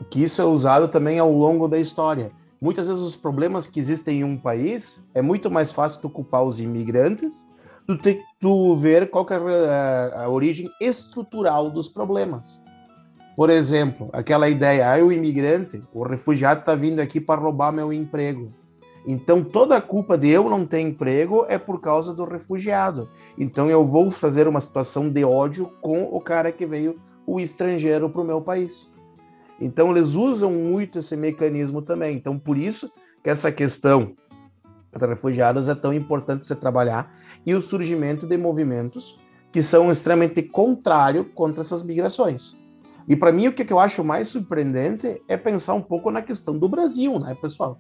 que 0.10 0.22
isso 0.22 0.41
é 0.41 0.46
usado 0.46 0.89
também 0.89 1.17
ao 1.17 1.32
longo 1.32 1.67
da 1.67 1.79
história. 1.79 2.32
Muitas 2.62 2.89
vezes 2.89 3.01
os 3.01 3.15
problemas 3.15 3.67
que 3.67 3.79
existem 3.79 4.20
em 4.20 4.24
um 4.24 4.38
país, 4.38 5.03
é 5.13 5.22
muito 5.22 5.50
mais 5.50 5.72
fácil 5.72 6.01
tu 6.01 6.10
culpar 6.10 6.43
os 6.43 6.60
imigrantes 6.60 7.46
do 7.88 7.98
que 7.98 8.20
tu 8.39 8.75
ver 8.75 9.10
qual 9.10 9.25
é 9.29 10.24
a 10.24 10.29
origem 10.29 10.70
estrutural 10.79 11.70
dos 11.70 11.89
problemas. 11.89 12.62
Por 13.35 13.49
exemplo, 13.49 14.09
aquela 14.13 14.47
ideia, 14.47 14.93
ah, 14.93 15.03
o 15.03 15.11
imigrante, 15.11 15.83
o 15.91 16.03
refugiado 16.03 16.59
está 16.59 16.75
vindo 16.75 17.00
aqui 17.00 17.19
para 17.19 17.41
roubar 17.41 17.72
meu 17.72 17.91
emprego. 17.91 18.53
Então 19.05 19.43
toda 19.43 19.75
a 19.75 19.81
culpa 19.81 20.17
de 20.17 20.29
eu 20.29 20.50
não 20.50 20.65
ter 20.65 20.79
emprego 20.79 21.46
é 21.50 21.57
por 21.57 21.81
causa 21.81 22.13
do 22.13 22.24
refugiado. 22.24 23.09
Então 23.37 23.69
eu 23.69 23.85
vou 23.85 24.11
fazer 24.11 24.48
uma 24.48 24.61
situação 24.61 25.09
de 25.09 25.25
ódio 25.25 25.72
com 25.81 26.03
o 26.03 26.22
cara 26.22 26.51
que 26.51 26.65
veio, 26.65 27.00
o 27.25 27.39
estrangeiro, 27.39 28.09
para 28.09 28.22
o 28.22 28.25
meu 28.25 28.39
país. 28.39 28.89
Então 29.59 29.91
eles 29.91 30.13
usam 30.13 30.51
muito 30.51 31.00
esse 31.00 31.17
mecanismo 31.17 31.81
também. 31.81 32.15
Então 32.15 32.37
por 32.37 32.57
isso 32.57 32.91
que 33.24 33.29
essa 33.29 33.51
questão 33.51 34.13
para 34.91 35.07
refugiados 35.07 35.67
é 35.67 35.75
tão 35.75 35.91
importante 35.91 36.46
se 36.46 36.55
trabalhar 36.55 37.11
e 37.46 37.53
o 37.55 37.61
surgimento 37.61 38.27
de 38.27 38.37
movimentos 38.37 39.19
que 39.51 39.61
são 39.61 39.91
extremamente 39.91 40.41
contrários 40.43 41.25
contra 41.33 41.61
essas 41.61 41.83
migrações. 41.83 42.55
E 43.07 43.16
para 43.16 43.31
mim, 43.31 43.48
o 43.48 43.53
que 43.53 43.72
eu 43.72 43.79
acho 43.79 44.03
mais 44.03 44.29
surpreendente 44.29 45.22
é 45.27 45.35
pensar 45.35 45.74
um 45.74 45.81
pouco 45.81 46.09
na 46.09 46.22
questão 46.22 46.57
do 46.57 46.70
Brasil, 46.70 47.20
né, 47.20 47.35
pessoal? 47.42 47.77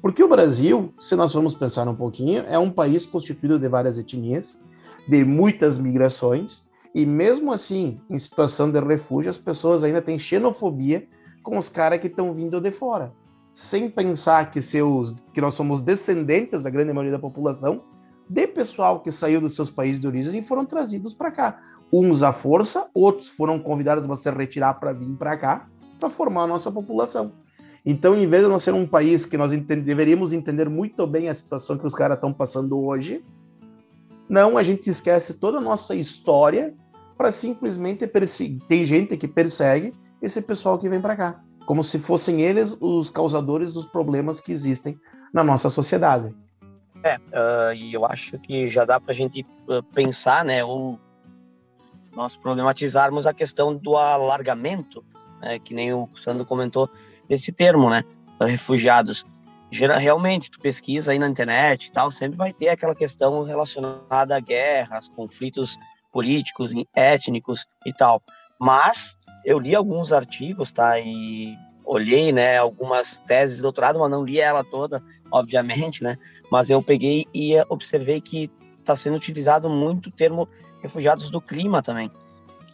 Porque 0.00 0.22
o 0.22 0.28
Brasil, 0.28 0.94
se 1.00 1.14
nós 1.14 1.32
formos 1.32 1.54
pensar 1.54 1.86
um 1.88 1.94
pouquinho, 1.94 2.44
é 2.48 2.58
um 2.58 2.70
país 2.70 3.04
constituído 3.04 3.58
de 3.58 3.68
várias 3.68 3.98
etnias, 3.98 4.58
de 5.06 5.24
muitas 5.24 5.78
migrações, 5.78 6.64
e 6.94 7.04
mesmo 7.04 7.52
assim, 7.52 8.00
em 8.08 8.18
situação 8.18 8.70
de 8.70 8.80
refúgio, 8.80 9.30
as 9.30 9.38
pessoas 9.38 9.84
ainda 9.84 10.00
têm 10.00 10.18
xenofobia 10.18 11.06
com 11.42 11.58
os 11.58 11.68
caras 11.68 12.00
que 12.00 12.06
estão 12.06 12.32
vindo 12.32 12.60
de 12.60 12.70
fora, 12.70 13.12
sem 13.52 13.88
pensar 13.88 14.50
que 14.50 14.62
seus 14.62 15.16
que 15.32 15.40
nós 15.40 15.54
somos 15.54 15.80
descendentes 15.80 16.62
da 16.62 16.70
grande 16.70 16.92
maioria 16.92 17.12
da 17.12 17.18
população 17.18 17.82
de 18.28 18.46
pessoal 18.46 19.00
que 19.00 19.10
saiu 19.10 19.40
dos 19.40 19.56
seus 19.56 19.70
países 19.70 20.00
de 20.00 20.06
origem 20.06 20.40
e 20.40 20.44
foram 20.44 20.64
trazidos 20.64 21.12
para 21.12 21.32
cá 21.32 21.60
uns 21.92 22.22
à 22.22 22.32
força, 22.32 22.88
outros 22.94 23.28
foram 23.28 23.58
convidados 23.58 24.08
a 24.08 24.16
se 24.16 24.30
retirar 24.30 24.74
para 24.74 24.92
vir 24.92 25.14
para 25.16 25.36
cá, 25.36 25.64
para 25.98 26.10
formar 26.10 26.44
a 26.44 26.46
nossa 26.46 26.70
população. 26.70 27.32
Então, 27.84 28.14
em 28.14 28.26
vez 28.26 28.42
de 28.42 28.48
nós 28.48 28.62
ser 28.62 28.74
um 28.74 28.86
país 28.86 29.24
que 29.24 29.36
nós 29.36 29.52
deveríamos 29.52 30.32
entender 30.32 30.68
muito 30.68 31.06
bem 31.06 31.28
a 31.28 31.34
situação 31.34 31.78
que 31.78 31.86
os 31.86 31.94
caras 31.94 32.16
estão 32.16 32.32
passando 32.32 32.78
hoje, 32.78 33.24
não, 34.28 34.56
a 34.56 34.62
gente 34.62 34.88
esquece 34.88 35.34
toda 35.34 35.58
a 35.58 35.60
nossa 35.60 35.94
história 35.94 36.74
para 37.16 37.32
simplesmente 37.32 38.06
perseguir. 38.06 38.60
Tem 38.68 38.84
gente 38.84 39.16
que 39.16 39.26
persegue 39.26 39.92
esse 40.22 40.40
pessoal 40.40 40.78
que 40.78 40.88
vem 40.88 41.00
para 41.00 41.16
cá, 41.16 41.40
como 41.66 41.82
se 41.82 41.98
fossem 41.98 42.42
eles 42.42 42.76
os 42.80 43.10
causadores 43.10 43.72
dos 43.72 43.86
problemas 43.86 44.40
que 44.40 44.52
existem 44.52 44.98
na 45.32 45.42
nossa 45.42 45.68
sociedade. 45.68 46.34
É, 47.02 47.16
uh, 47.16 47.74
e 47.74 47.94
eu 47.94 48.04
acho 48.04 48.38
que 48.38 48.68
já 48.68 48.84
dá 48.84 49.00
para 49.00 49.12
a 49.12 49.14
gente 49.14 49.44
uh, 49.66 49.82
pensar, 49.94 50.44
né, 50.44 50.62
ou 50.62 50.98
nós 52.14 52.36
problematizarmos 52.36 53.26
a 53.26 53.34
questão 53.34 53.74
do 53.74 53.96
alargamento, 53.96 55.04
né, 55.40 55.58
que 55.58 55.72
nem 55.72 55.92
o 55.92 56.08
Sandro 56.14 56.44
comentou, 56.44 56.88
desse 57.28 57.52
termo, 57.52 57.88
né, 57.88 58.04
refugiados. 58.40 59.24
Realmente, 59.70 60.50
tu 60.50 60.58
pesquisa 60.58 61.12
aí 61.12 61.18
na 61.18 61.28
internet 61.28 61.86
e 61.86 61.92
tal, 61.92 62.10
sempre 62.10 62.36
vai 62.36 62.52
ter 62.52 62.68
aquela 62.68 62.94
questão 62.94 63.44
relacionada 63.44 64.36
a 64.36 64.40
guerras, 64.40 65.08
conflitos 65.08 65.78
políticos, 66.12 66.72
étnicos 66.94 67.66
e 67.86 67.92
tal. 67.92 68.20
Mas 68.58 69.16
eu 69.44 69.58
li 69.58 69.74
alguns 69.74 70.12
artigos, 70.12 70.72
tá, 70.72 70.98
e 70.98 71.56
olhei, 71.84 72.32
né, 72.32 72.58
algumas 72.58 73.20
teses 73.20 73.56
de 73.56 73.62
doutorado, 73.62 73.98
mas 73.98 74.10
não 74.10 74.24
li 74.24 74.40
ela 74.40 74.64
toda, 74.64 75.02
obviamente, 75.30 76.02
né, 76.02 76.18
mas 76.50 76.68
eu 76.68 76.82
peguei 76.82 77.26
e 77.32 77.54
observei 77.68 78.20
que 78.20 78.50
está 78.78 78.96
sendo 78.96 79.16
utilizado 79.16 79.70
muito 79.70 80.08
o 80.08 80.12
termo 80.12 80.48
refugiados 80.82 81.30
do 81.30 81.40
clima 81.40 81.82
também, 81.82 82.10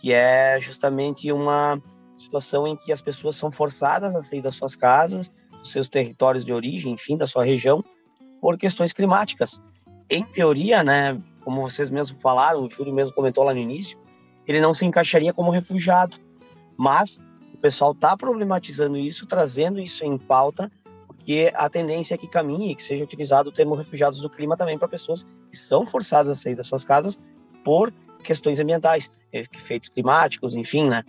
que 0.01 0.13
é 0.13 0.59
justamente 0.61 1.31
uma 1.33 1.81
situação 2.15 2.67
em 2.67 2.77
que 2.77 2.93
as 2.93 3.01
pessoas 3.01 3.37
são 3.37 3.51
forçadas 3.51 4.15
a 4.15 4.23
sair 4.23 4.41
das 4.41 4.55
suas 4.55 4.75
casas, 4.75 5.31
dos 5.51 5.71
seus 5.71 5.89
territórios 5.89 6.45
de 6.45 6.53
origem, 6.53 6.93
enfim, 6.93 7.17
da 7.17 7.27
sua 7.27 7.45
região, 7.45 7.85
por 8.41 8.57
questões 8.57 8.93
climáticas. 8.93 9.61
Em 10.09 10.25
teoria, 10.25 10.83
né, 10.83 11.21
como 11.45 11.61
vocês 11.61 11.91
mesmos 11.91 12.21
falaram, 12.23 12.65
o 12.65 12.71
Júlio 12.71 12.95
mesmo 12.95 13.15
comentou 13.15 13.45
lá 13.45 13.53
no 13.53 13.61
início, 13.61 13.99
ele 14.47 14.61
não 14.61 14.73
se 14.73 14.85
encaixaria 14.85 15.33
como 15.33 15.51
refugiado, 15.51 16.17
mas 16.77 17.21
o 17.53 17.59
pessoal 17.59 17.93
está 17.93 18.17
problematizando 18.17 18.97
isso, 18.97 19.27
trazendo 19.27 19.81
isso 19.81 20.05
em 20.05 20.17
pauta, 20.17 20.71
porque 21.07 21.51
a 21.55 21.69
tendência 21.69 22.15
é 22.15 22.19
que 22.19 22.29
caminhe, 22.29 22.77
que 22.77 22.83
seja 22.83 23.03
utilizado 23.03 23.49
o 23.49 23.53
termo 23.53 23.75
refugiados 23.75 24.21
do 24.21 24.31
clima 24.31 24.57
também 24.57 24.79
para 24.79 24.87
pessoas 24.87 25.27
que 25.51 25.57
são 25.57 25.85
forçadas 25.85 26.39
a 26.39 26.41
sair 26.41 26.55
das 26.55 26.69
suas 26.69 26.85
casas 26.85 27.19
por 27.67 27.93
questões 28.23 28.61
ambientais, 28.61 29.11
efeitos 29.33 29.89
climáticos, 29.89 30.55
enfim, 30.55 30.89
né? 30.89 31.03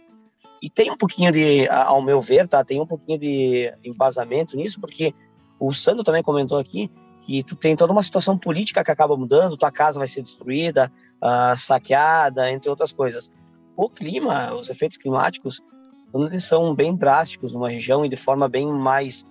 E 0.59 0.71
tem 0.71 0.89
um 0.89 0.97
pouquinho 0.97 1.31
de, 1.31 1.67
ao 1.69 2.01
meu 2.01 2.19
ver, 2.19 2.47
tá? 2.47 2.63
Tem 2.63 2.81
um 2.81 2.85
pouquinho 2.87 3.19
de 3.19 3.71
embasamento 3.83 4.57
nisso, 4.57 4.81
porque 4.81 5.13
o 5.59 5.71
Sandro 5.71 6.03
também 6.03 6.23
comentou 6.23 6.57
aqui 6.57 6.89
que 7.21 7.43
tu 7.43 7.55
tem 7.55 7.75
toda 7.75 7.93
uma 7.93 8.01
situação 8.01 8.35
política 8.35 8.83
que 8.83 8.89
acaba 8.89 9.15
mudando, 9.15 9.55
tua 9.55 9.71
casa 9.71 9.99
vai 9.99 10.07
ser 10.07 10.23
destruída, 10.23 10.91
uh, 11.21 11.55
saqueada, 11.55 12.51
entre 12.51 12.71
outras 12.71 12.91
coisas. 12.91 13.31
O 13.75 13.87
clima, 13.87 14.51
os 14.55 14.67
efeitos 14.67 14.97
climáticos, 14.97 15.61
quando 16.11 16.25
eles 16.25 16.43
são 16.43 16.73
bem 16.73 16.95
drásticos 16.95 17.53
numa 17.53 17.69
região 17.69 18.03
e 18.03 18.09
de 18.09 18.15
forma 18.15 18.49
bem 18.49 18.65
mais 18.65 19.23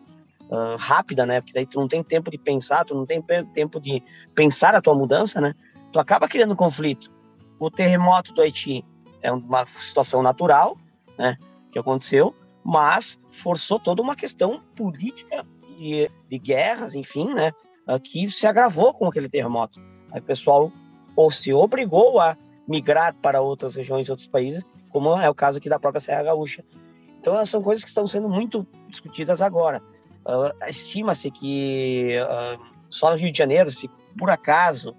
uh, 0.48 0.76
rápida, 0.78 1.26
né? 1.26 1.40
Porque 1.40 1.54
daí 1.54 1.66
tu 1.66 1.80
não 1.80 1.88
tem 1.88 2.04
tempo 2.04 2.30
de 2.30 2.38
pensar, 2.38 2.84
tu 2.84 2.94
não 2.94 3.04
tem 3.04 3.20
tempo 3.52 3.80
de 3.80 4.00
pensar 4.32 4.76
a 4.76 4.80
tua 4.80 4.94
mudança, 4.94 5.40
né? 5.40 5.54
Tu 5.92 5.98
acaba 5.98 6.28
criando 6.28 6.54
conflito. 6.54 7.15
O 7.58 7.70
terremoto 7.70 8.32
do 8.32 8.42
Haiti 8.42 8.84
é 9.22 9.32
uma 9.32 9.66
situação 9.66 10.22
natural, 10.22 10.76
né? 11.18 11.36
Que 11.70 11.78
aconteceu, 11.78 12.34
mas 12.64 13.18
forçou 13.30 13.78
toda 13.78 14.02
uma 14.02 14.16
questão 14.16 14.60
política 14.74 15.46
de, 15.78 16.10
de 16.28 16.38
guerras, 16.38 16.94
enfim, 16.94 17.32
né? 17.34 17.52
que 18.02 18.30
se 18.32 18.46
agravou 18.46 18.92
com 18.92 19.06
aquele 19.06 19.28
terremoto. 19.28 19.80
Aí 20.10 20.20
o 20.20 20.24
pessoal 20.24 20.72
ou 21.14 21.30
se 21.30 21.52
obrigou 21.52 22.20
a 22.20 22.36
migrar 22.66 23.14
para 23.14 23.40
outras 23.40 23.74
regiões, 23.74 24.10
outros 24.10 24.28
países, 24.28 24.64
como 24.90 25.16
é 25.18 25.30
o 25.30 25.34
caso 25.34 25.58
aqui 25.58 25.68
da 25.68 25.78
própria 25.78 26.00
Serra 26.00 26.24
Gaúcha. 26.24 26.64
Então, 27.20 27.44
são 27.46 27.62
coisas 27.62 27.84
que 27.84 27.88
estão 27.88 28.06
sendo 28.06 28.28
muito 28.28 28.66
discutidas 28.88 29.40
agora. 29.40 29.82
Uh, 30.24 30.68
Estima-se 30.68 31.30
que 31.30 32.18
uh, 32.20 32.62
só 32.88 33.10
no 33.10 33.16
Rio 33.16 33.30
de 33.30 33.38
Janeiro, 33.38 33.70
se 33.70 33.88
por 34.18 34.30
acaso, 34.30 34.96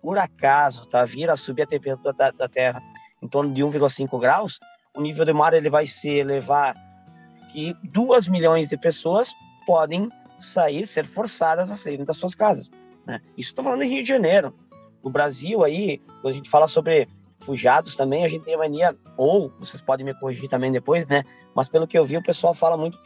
por 0.00 0.18
acaso, 0.18 0.86
tá, 0.86 1.04
vir 1.04 1.30
a 1.30 1.36
subir 1.36 1.62
a 1.62 1.66
temperatura 1.66 2.12
da, 2.12 2.30
da 2.30 2.48
Terra 2.48 2.80
em 3.22 3.28
torno 3.28 3.52
de 3.52 3.62
1,5 3.62 4.18
graus, 4.20 4.58
o 4.96 5.00
nível 5.00 5.24
do 5.24 5.34
mar 5.34 5.52
ele 5.54 5.68
vai 5.68 5.86
se 5.86 6.08
elevar 6.08 6.74
que 7.52 7.74
2 7.82 8.28
milhões 8.28 8.68
de 8.68 8.76
pessoas 8.76 9.32
podem 9.66 10.08
sair, 10.38 10.86
ser 10.86 11.04
forçadas 11.04 11.70
a 11.70 11.76
saírem 11.76 12.04
das 12.04 12.16
suas 12.16 12.34
casas. 12.34 12.70
Né? 13.06 13.20
Isso 13.36 13.50
estou 13.50 13.64
falando 13.64 13.82
em 13.82 13.88
Rio 13.88 14.02
de 14.02 14.08
Janeiro. 14.08 14.54
No 15.02 15.10
Brasil, 15.10 15.64
aí, 15.64 15.98
quando 16.20 16.28
a 16.28 16.32
gente 16.32 16.50
fala 16.50 16.68
sobre 16.68 17.08
refugiados 17.40 17.96
também, 17.96 18.24
a 18.24 18.28
gente 18.28 18.44
tem 18.44 18.54
a 18.54 18.58
mania, 18.58 18.96
ou 19.16 19.52
vocês 19.58 19.80
podem 19.80 20.04
me 20.04 20.14
corrigir 20.14 20.48
também 20.48 20.70
depois, 20.70 21.06
né? 21.06 21.22
Mas 21.54 21.68
pelo 21.68 21.86
que 21.86 21.98
eu 21.98 22.04
vi, 22.04 22.16
o 22.16 22.22
pessoal 22.22 22.52
fala 22.52 22.76
muito 22.76 22.98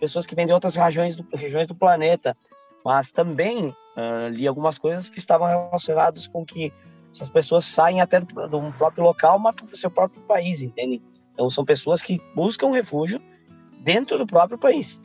pessoas 0.00 0.26
que 0.26 0.34
vêm 0.34 0.46
de 0.46 0.52
outras 0.52 0.74
regiões 0.74 1.16
do, 1.16 1.26
regiões 1.36 1.66
do 1.66 1.74
planeta. 1.74 2.36
Mas 2.84 3.12
também 3.12 3.72
uh, 3.96 4.28
li 4.28 4.46
algumas 4.46 4.78
coisas 4.78 5.10
que 5.10 5.18
estavam 5.18 5.46
relacionadas 5.46 6.26
com 6.26 6.44
que 6.44 6.72
essas 7.10 7.28
pessoas 7.28 7.64
saem 7.64 8.00
até 8.00 8.20
do, 8.20 8.48
do 8.48 8.72
próprio 8.72 9.04
local, 9.04 9.38
mas 9.38 9.54
para 9.54 9.66
o 9.66 9.76
seu 9.76 9.90
próprio 9.90 10.22
país, 10.22 10.62
entendem? 10.62 11.02
Então 11.32 11.48
são 11.50 11.64
pessoas 11.64 12.02
que 12.02 12.20
buscam 12.34 12.70
refúgio 12.70 13.20
dentro 13.82 14.18
do 14.18 14.26
próprio 14.26 14.58
país 14.58 15.00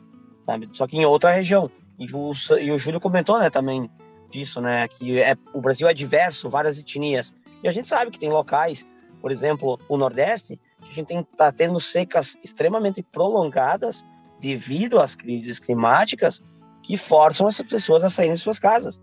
sabe? 0.48 0.66
Só 0.72 0.86
que 0.86 0.96
em 0.96 1.04
outra 1.04 1.30
região. 1.30 1.70
E 1.98 2.08
o, 2.10 2.32
e 2.58 2.72
o 2.72 2.78
Júlio 2.78 3.00
comentou, 3.00 3.38
né, 3.38 3.50
também 3.50 3.90
disso, 4.30 4.62
né, 4.62 4.88
que 4.88 5.20
é, 5.20 5.36
o 5.52 5.60
Brasil 5.60 5.86
é 5.86 5.92
diverso, 5.92 6.48
várias 6.48 6.78
etnias. 6.78 7.34
E 7.62 7.68
a 7.68 7.72
gente 7.72 7.86
sabe 7.86 8.10
que 8.10 8.18
tem 8.18 8.30
locais, 8.30 8.86
por 9.20 9.30
exemplo, 9.30 9.78
o 9.88 9.96
Nordeste, 9.98 10.58
que 10.80 10.90
a 10.90 10.94
gente 10.94 11.12
está 11.12 11.52
tendo 11.52 11.78
secas 11.78 12.38
extremamente 12.42 13.02
prolongadas 13.02 14.04
devido 14.40 15.00
às 15.00 15.14
crises 15.14 15.58
climáticas 15.58 16.42
que 16.82 16.96
forçam 16.96 17.48
essas 17.48 17.66
pessoas 17.66 18.04
a 18.04 18.10
saírem 18.10 18.34
de 18.34 18.40
suas 18.40 18.58
casas. 18.58 19.00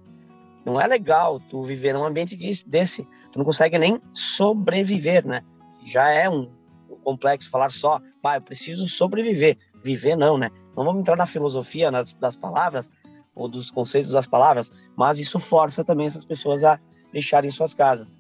Não 0.65 0.81
é 0.81 0.88
legal 0.88 1.39
tu 1.39 1.61
viver 1.61 1.93
num 1.93 2.03
ambiente 2.03 2.35
desse. 2.65 3.03
Tu 3.31 3.38
não 3.38 3.45
consegue 3.45 3.77
nem 3.77 4.01
sobreviver, 4.11 5.25
né? 5.25 5.41
Já 5.85 6.09
é 6.09 6.27
um 6.27 6.49
complexo 7.03 7.51
falar 7.51 7.71
só, 7.71 8.01
pai, 8.21 8.38
eu 8.38 8.41
preciso 8.41 8.88
sobreviver. 8.88 9.57
Viver 9.83 10.15
não, 10.15 10.38
né? 10.38 10.49
Não 10.75 10.83
vamos 10.83 11.01
entrar 11.01 11.15
na 11.15 11.27
filosofia 11.27 11.91
nas, 11.91 12.11
das 12.13 12.35
palavras 12.35 12.89
ou 13.35 13.47
dos 13.47 13.69
conceitos 13.69 14.11
das 14.11 14.25
palavras, 14.25 14.71
mas 14.95 15.19
isso 15.19 15.38
força 15.38 15.83
também 15.83 16.07
essas 16.07 16.25
pessoas 16.25 16.63
a 16.63 16.79
deixarem 17.11 17.51
suas 17.51 17.73
casas. 17.73 18.15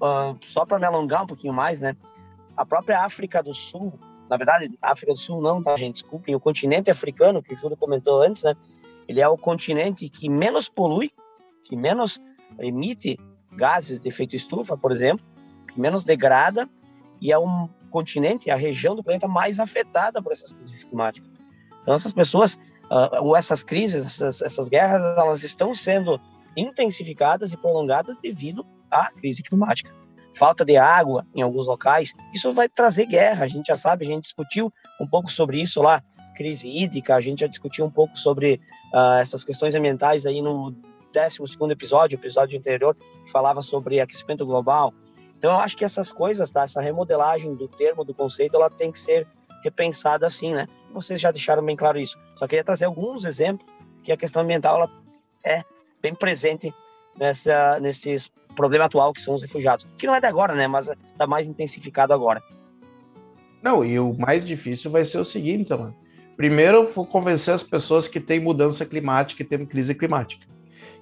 Uh, 0.00 0.36
só 0.42 0.64
para 0.64 0.78
me 0.78 0.86
alongar 0.86 1.24
um 1.24 1.26
pouquinho 1.26 1.52
mais, 1.52 1.80
né? 1.80 1.96
A 2.56 2.64
própria 2.64 3.04
África 3.04 3.42
do 3.42 3.52
Sul, 3.52 3.98
na 4.30 4.36
verdade, 4.36 4.70
África 4.80 5.12
do 5.12 5.18
Sul 5.18 5.42
não, 5.42 5.62
tá, 5.62 5.76
gente? 5.76 5.94
Desculpem, 5.94 6.34
o 6.34 6.40
continente 6.40 6.90
africano, 6.90 7.42
que 7.42 7.54
o 7.54 7.56
Júlio 7.56 7.76
comentou 7.76 8.22
antes, 8.22 8.42
né? 8.42 8.54
Ele 9.08 9.20
é 9.20 9.28
o 9.28 9.36
continente 9.36 10.08
que 10.08 10.28
menos 10.28 10.68
polui, 10.68 11.10
que 11.64 11.76
menos 11.76 12.20
emite 12.58 13.18
gases 13.52 14.00
de 14.00 14.08
efeito 14.08 14.36
estufa, 14.36 14.76
por 14.76 14.92
exemplo, 14.92 15.24
que 15.72 15.80
menos 15.80 16.04
degrada, 16.04 16.68
e 17.20 17.32
é 17.32 17.38
um 17.38 17.68
continente, 17.90 18.50
a 18.50 18.56
região 18.56 18.94
do 18.94 19.02
planeta 19.02 19.26
mais 19.26 19.58
afetada 19.58 20.20
por 20.20 20.32
essas 20.32 20.52
crises 20.52 20.84
climáticas. 20.84 21.30
Então, 21.82 21.94
essas 21.94 22.12
pessoas, 22.12 22.54
uh, 22.90 23.22
ou 23.22 23.36
essas 23.36 23.62
crises, 23.62 24.04
essas, 24.04 24.42
essas 24.42 24.68
guerras, 24.68 25.00
elas 25.16 25.42
estão 25.44 25.74
sendo 25.74 26.20
intensificadas 26.56 27.52
e 27.52 27.56
prolongadas 27.56 28.18
devido 28.18 28.66
à 28.90 29.10
crise 29.10 29.42
climática. 29.42 29.90
Falta 30.34 30.64
de 30.64 30.76
água 30.76 31.26
em 31.34 31.40
alguns 31.40 31.66
locais, 31.66 32.14
isso 32.34 32.52
vai 32.52 32.68
trazer 32.68 33.06
guerra, 33.06 33.44
a 33.44 33.48
gente 33.48 33.66
já 33.66 33.76
sabe, 33.76 34.04
a 34.04 34.08
gente 34.08 34.24
discutiu 34.24 34.70
um 35.00 35.06
pouco 35.06 35.30
sobre 35.30 35.60
isso 35.60 35.80
lá, 35.80 36.02
crise 36.36 36.68
hídrica, 36.68 37.14
a 37.16 37.20
gente 37.20 37.40
já 37.40 37.46
discutiu 37.46 37.84
um 37.84 37.90
pouco 37.90 38.16
sobre 38.18 38.60
uh, 38.92 39.18
essas 39.20 39.44
questões 39.44 39.74
ambientais 39.74 40.26
aí 40.26 40.42
no 40.42 40.74
12 41.12 41.72
episódio, 41.72 42.16
episódio 42.16 42.58
anterior, 42.58 42.94
que 43.24 43.32
falava 43.32 43.62
sobre 43.62 44.00
aquecimento 44.00 44.44
global. 44.44 44.92
Então, 45.38 45.52
eu 45.52 45.58
acho 45.58 45.76
que 45.76 45.84
essas 45.84 46.12
coisas, 46.12 46.50
tá, 46.50 46.64
essa 46.64 46.80
remodelagem 46.80 47.54
do 47.54 47.68
termo, 47.68 48.04
do 48.04 48.14
conceito, 48.14 48.56
ela 48.56 48.70
tem 48.70 48.92
que 48.92 48.98
ser 48.98 49.26
repensada 49.62 50.26
assim, 50.26 50.54
né? 50.54 50.66
Vocês 50.92 51.20
já 51.20 51.30
deixaram 51.30 51.64
bem 51.64 51.76
claro 51.76 51.98
isso. 51.98 52.18
Só 52.36 52.46
queria 52.46 52.64
trazer 52.64 52.84
alguns 52.84 53.24
exemplos 53.24 53.66
que 54.02 54.12
a 54.12 54.16
questão 54.16 54.42
ambiental 54.42 54.76
ela 54.76 54.90
é 55.44 55.64
bem 56.00 56.14
presente 56.14 56.72
nessa, 57.18 57.80
nesses 57.80 58.30
problema 58.54 58.86
atual 58.86 59.12
que 59.12 59.20
são 59.20 59.34
os 59.34 59.42
refugiados. 59.42 59.86
Que 59.98 60.06
não 60.06 60.14
é 60.14 60.20
de 60.20 60.26
agora, 60.26 60.54
né? 60.54 60.66
Mas 60.66 60.88
está 60.88 61.26
mais 61.26 61.46
intensificado 61.46 62.12
agora. 62.12 62.42
Não, 63.62 63.84
e 63.84 63.98
o 63.98 64.14
mais 64.14 64.44
difícil 64.44 64.90
vai 64.90 65.04
ser 65.04 65.18
o 65.18 65.24
seguinte, 65.24 65.70
mano. 65.70 65.94
Primeiro, 66.36 66.90
vou 66.94 67.06
convencer 67.06 67.54
as 67.54 67.62
pessoas 67.62 68.08
que 68.08 68.20
tem 68.20 68.38
mudança 68.40 68.84
climática 68.84 69.42
e 69.42 69.46
tem 69.46 69.64
crise 69.64 69.94
climática. 69.94 70.46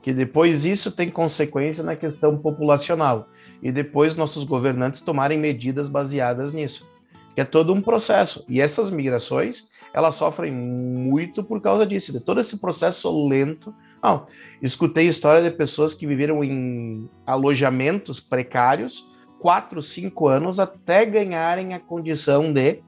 Que 0.02 0.12
depois 0.12 0.64
isso 0.64 0.92
tem 0.92 1.10
consequência 1.10 1.82
na 1.82 1.96
questão 1.96 2.36
populacional. 2.36 3.28
E 3.62 3.72
depois 3.72 4.16
nossos 4.16 4.44
governantes 4.44 5.00
tomarem 5.00 5.38
medidas 5.38 5.88
baseadas 5.88 6.52
nisso 6.52 6.94
que 7.34 7.40
é 7.40 7.44
todo 7.44 7.72
um 7.72 7.82
processo. 7.82 8.44
E 8.48 8.60
essas 8.60 8.90
migrações, 8.90 9.68
elas 9.92 10.14
sofrem 10.14 10.52
muito 10.52 11.42
por 11.42 11.60
causa 11.60 11.84
disso, 11.84 12.12
de 12.12 12.20
todo 12.20 12.40
esse 12.40 12.58
processo 12.58 13.26
lento. 13.26 13.74
Não, 14.02 14.26
escutei 14.62 15.08
história 15.08 15.42
de 15.42 15.56
pessoas 15.56 15.92
que 15.92 16.06
viveram 16.06 16.44
em 16.44 17.08
alojamentos 17.26 18.20
precários 18.20 19.06
quatro, 19.40 19.82
cinco 19.82 20.26
anos 20.26 20.58
até 20.58 21.04
ganharem 21.04 21.74
a 21.74 21.80
condição 21.80 22.52
de 22.52 22.78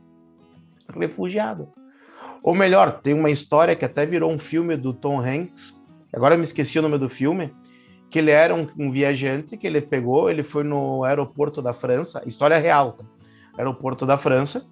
refugiado. 0.88 1.68
Ou 2.42 2.55
melhor, 2.55 3.01
tem 3.01 3.14
uma 3.14 3.31
história 3.31 3.75
que 3.75 3.85
até 3.85 4.07
virou 4.07 4.31
um 4.31 4.38
filme 4.38 4.77
do 4.77 4.92
Tom 4.92 5.20
Hanks, 5.20 5.77
agora 6.12 6.35
eu 6.35 6.38
me 6.38 6.44
esqueci 6.44 6.79
o 6.79 6.83
nome 6.83 6.99
do 6.99 7.09
filme, 7.09 7.53
que 8.11 8.18
ele 8.18 8.31
era 8.31 8.55
um, 8.55 8.68
um 8.79 8.90
viajante 8.90 9.57
que 9.57 9.66
ele 9.66 9.81
pegou, 9.81 10.31
ele 10.31 10.42
foi 10.42 10.62
no 10.62 11.05
aeroporto 11.05 11.61
da 11.61 11.75
França, 11.75 12.22
história 12.27 12.57
real, 12.59 12.92
tá? 12.92 13.05
aeroporto 13.59 14.07
da 14.07 14.16
França. 14.16 14.66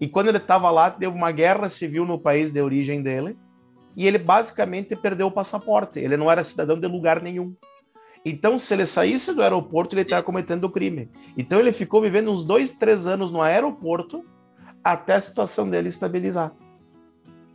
E 0.00 0.06
quando 0.06 0.28
ele 0.28 0.38
estava 0.38 0.70
lá, 0.70 0.88
deu 0.88 1.10
uma 1.10 1.32
guerra 1.32 1.68
civil 1.68 2.04
no 2.04 2.18
país 2.18 2.52
de 2.52 2.60
origem 2.60 3.02
dele. 3.02 3.36
E 3.96 4.06
ele 4.06 4.18
basicamente 4.18 4.94
perdeu 4.94 5.26
o 5.26 5.30
passaporte. 5.30 5.98
Ele 5.98 6.16
não 6.16 6.30
era 6.30 6.44
cidadão 6.44 6.78
de 6.78 6.86
lugar 6.86 7.20
nenhum. 7.20 7.54
Então, 8.24 8.58
se 8.58 8.72
ele 8.74 8.86
saísse 8.86 9.32
do 9.34 9.42
aeroporto, 9.42 9.94
ele 9.94 10.02
estava 10.02 10.22
cometendo 10.22 10.70
crime. 10.70 11.10
Então, 11.36 11.58
ele 11.58 11.72
ficou 11.72 12.00
vivendo 12.00 12.30
uns 12.30 12.44
dois, 12.44 12.72
três 12.72 13.06
anos 13.06 13.32
no 13.32 13.42
aeroporto 13.42 14.24
até 14.84 15.14
a 15.14 15.20
situação 15.20 15.68
dele 15.68 15.88
estabilizar. 15.88 16.52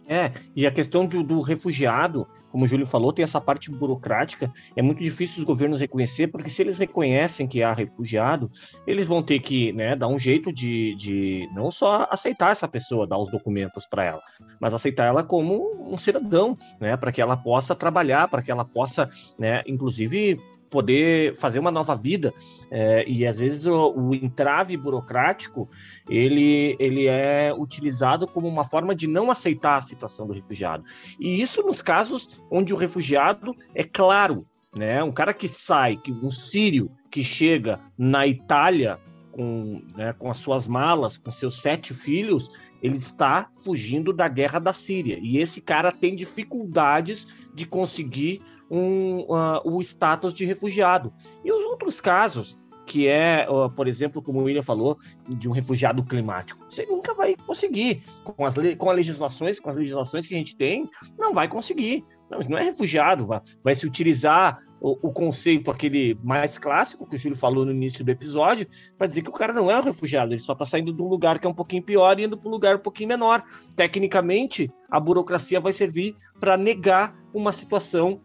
É, 0.08 0.32
e 0.56 0.68
a 0.68 0.72
questão 0.72 1.06
do, 1.06 1.24
do, 1.24 1.42
refugiado, 1.42 2.28
como 2.50 2.66
o 2.66 2.68
Júlio 2.68 2.86
falou, 2.86 3.13
tem 3.13 3.24
essa 3.24 3.39
parte 3.39 3.72
burocrática, 3.72 4.52
é 4.76 4.82
muito 4.82 5.02
difícil 5.02 5.39
os 5.39 5.44
governos 5.46 5.80
reconhecer, 5.80 6.28
porque 6.28 6.50
se 6.50 6.62
eles 6.62 6.78
reconhecem 6.78 7.48
que 7.48 7.63
há 7.63 7.74
refugiado, 7.74 8.52
eles 8.86 9.08
vão 9.08 9.24
ter 9.24 9.39
que 9.39 9.72
né, 9.72 9.96
dar 9.96 10.08
um 10.08 10.20
jeito 10.20 10.52
de, 10.52 10.94
de 10.96 11.50
não 11.56 11.72
só 11.72 12.08
aceitar 12.12 12.52
essa 12.52 12.68
pessoa, 12.68 13.08
dar 13.08 13.18
os 13.18 13.32
documentos 13.32 13.86
para 13.86 14.06
ela, 14.06 14.22
mas 14.60 14.74
aceitar 14.74 15.06
ela 15.06 15.24
como 15.24 15.89
um 15.89 15.98
cidadão, 15.98 16.58
né, 16.80 16.98
para 16.98 17.12
que 17.12 17.22
ela 17.22 17.38
possa 17.38 17.74
trabalhar, 17.74 18.28
para 18.28 18.42
que 18.42 18.52
ela 18.52 18.66
possa, 18.66 19.10
né, 19.39 19.63
inclusive 19.66 20.38
poder 20.73 21.38
fazer 21.38 21.59
uma 21.59 21.69
nova 21.69 21.95
vida. 21.95 22.33
É, 22.71 23.07
e 23.07 23.27
às 23.27 23.38
vezes 23.38 23.67
o, 23.67 23.91
o, 23.91 24.15
entrave 24.15 24.75
burocrático 24.75 25.69
ele, 26.09 26.75
ele 26.79 27.05
é 27.05 27.53
utilizado 27.55 28.25
como 28.25 28.47
uma 28.47 28.63
forma 28.63 28.95
de 28.95 29.05
não 29.05 29.29
aceitar 29.29 29.77
a 29.77 29.81
situação 29.83 30.25
do 30.25 30.33
refugiado. 30.33 30.83
E 31.19 31.39
isso 31.39 31.62
nos 31.62 31.79
casos 31.79 32.41
onde 32.49 32.73
o 32.73 32.77
refugiado 32.77 33.55
é 33.75 33.83
claro, 33.83 34.47
né? 34.75 35.03
Um 35.03 35.12
cara 35.12 35.31
que 35.31 35.47
sai, 35.47 35.95
que 35.95 36.12
um 36.12 36.31
sírio 36.31 36.89
que 37.12 37.23
chega 37.23 37.79
na 37.95 38.25
Itália 38.25 38.97
com, 39.31 39.83
né, 39.95 40.12
com 40.13 40.31
as 40.31 40.39
suas 40.39 40.67
malas, 40.67 41.17
com 41.17 41.31
seus 41.31 41.62
sete 41.62 41.93
filhos, 41.93 42.49
ele 42.81 42.95
está 42.95 43.47
fugindo 43.63 44.12
da 44.12 44.27
guerra 44.27 44.57
da 44.57 44.73
Síria. 44.73 45.19
E 45.21 45.38
esse 45.38 45.62
cara 45.62 45.91
tem 45.91 46.15
dificuldades 46.15 47.27
de 47.53 47.67
conseguir 47.67 48.41
um, 48.69 49.21
uh, 49.21 49.62
o 49.63 49.82
status 49.82 50.34
de 50.34 50.45
refugiado. 50.45 51.13
E 51.43 51.52
os 51.52 51.63
outros 51.65 51.99
casos, 52.02 52.58
que 52.86 53.08
é, 53.08 53.47
uh, 53.49 53.69
por 53.69 53.88
exemplo, 53.88 54.21
como 54.21 54.39
o 54.39 54.43
William 54.43 54.63
falou, 54.63 54.97
de 55.28 55.47
um 55.47 55.52
refugiado 55.52 56.04
climático. 56.04 56.65
Você 56.69 56.86
nunca 56.86 57.13
vai 57.13 57.36
conseguir. 57.36 58.04
Com 58.23 58.45
as, 58.45 58.56
com 58.78 58.89
as 58.89 58.95
legislações, 58.95 59.60
com 59.60 59.69
as 59.69 59.78
legislações 59.78 60.28
que 60.28 60.36
a 60.36 60.38
gente 60.38 60.56
tem, 60.56 60.89
não 61.17 61.34
vai 61.34 61.47
conseguir. 61.47 62.06
Não, 62.30 62.39
não 62.49 62.58
é 62.58 62.63
refugiado, 62.63 63.26
vai, 63.26 63.41
vai 63.63 63.76
se 63.76 63.86
utilizar 63.86 64.60
o, 64.82 65.10
o, 65.10 65.13
conceito 65.13 65.69
aquele 65.69 66.17
mais 66.23 66.58
clássico 66.58 67.08
que 67.08 67.15
o 67.15 67.19
Júlio 67.19 67.38
falou 67.38 67.63
no 67.63 67.71
início 67.71 68.04
do 68.04 68.12
episódio, 68.12 68.67
para 68.97 69.08
dizer 69.08 69.21
que 69.21 69.30
o 69.30 69.34
cara 69.34 69.54
não 69.54 69.69
é 69.71 69.78
um 69.78 69.82
refugiado, 69.82 70.34
ele 70.34 70.39
só 70.39 70.54
está 70.54 70.65
saindo 70.65 70.91
de 70.91 71.02
um 71.02 71.08
lugar 71.08 71.39
que 71.39 71.47
é 71.47 71.49
um 71.49 71.54
pouquinho 71.54 71.84
pior 71.84 72.19
e 72.19 72.26
indo 72.26 72.38
para 72.38 72.49
um 72.49 72.52
lugar 72.52 72.76
um 72.76 72.80
pouquinho 72.80 73.10
menor. 73.10 73.43
Tecnicamente, 73.76 74.69
a 74.91 74.99
burocracia 74.99 75.60
vai 75.60 75.71
servir 75.71 76.15
para 76.39 76.58
negar 76.58 77.15
uma 77.34 77.54
situação 77.54 78.21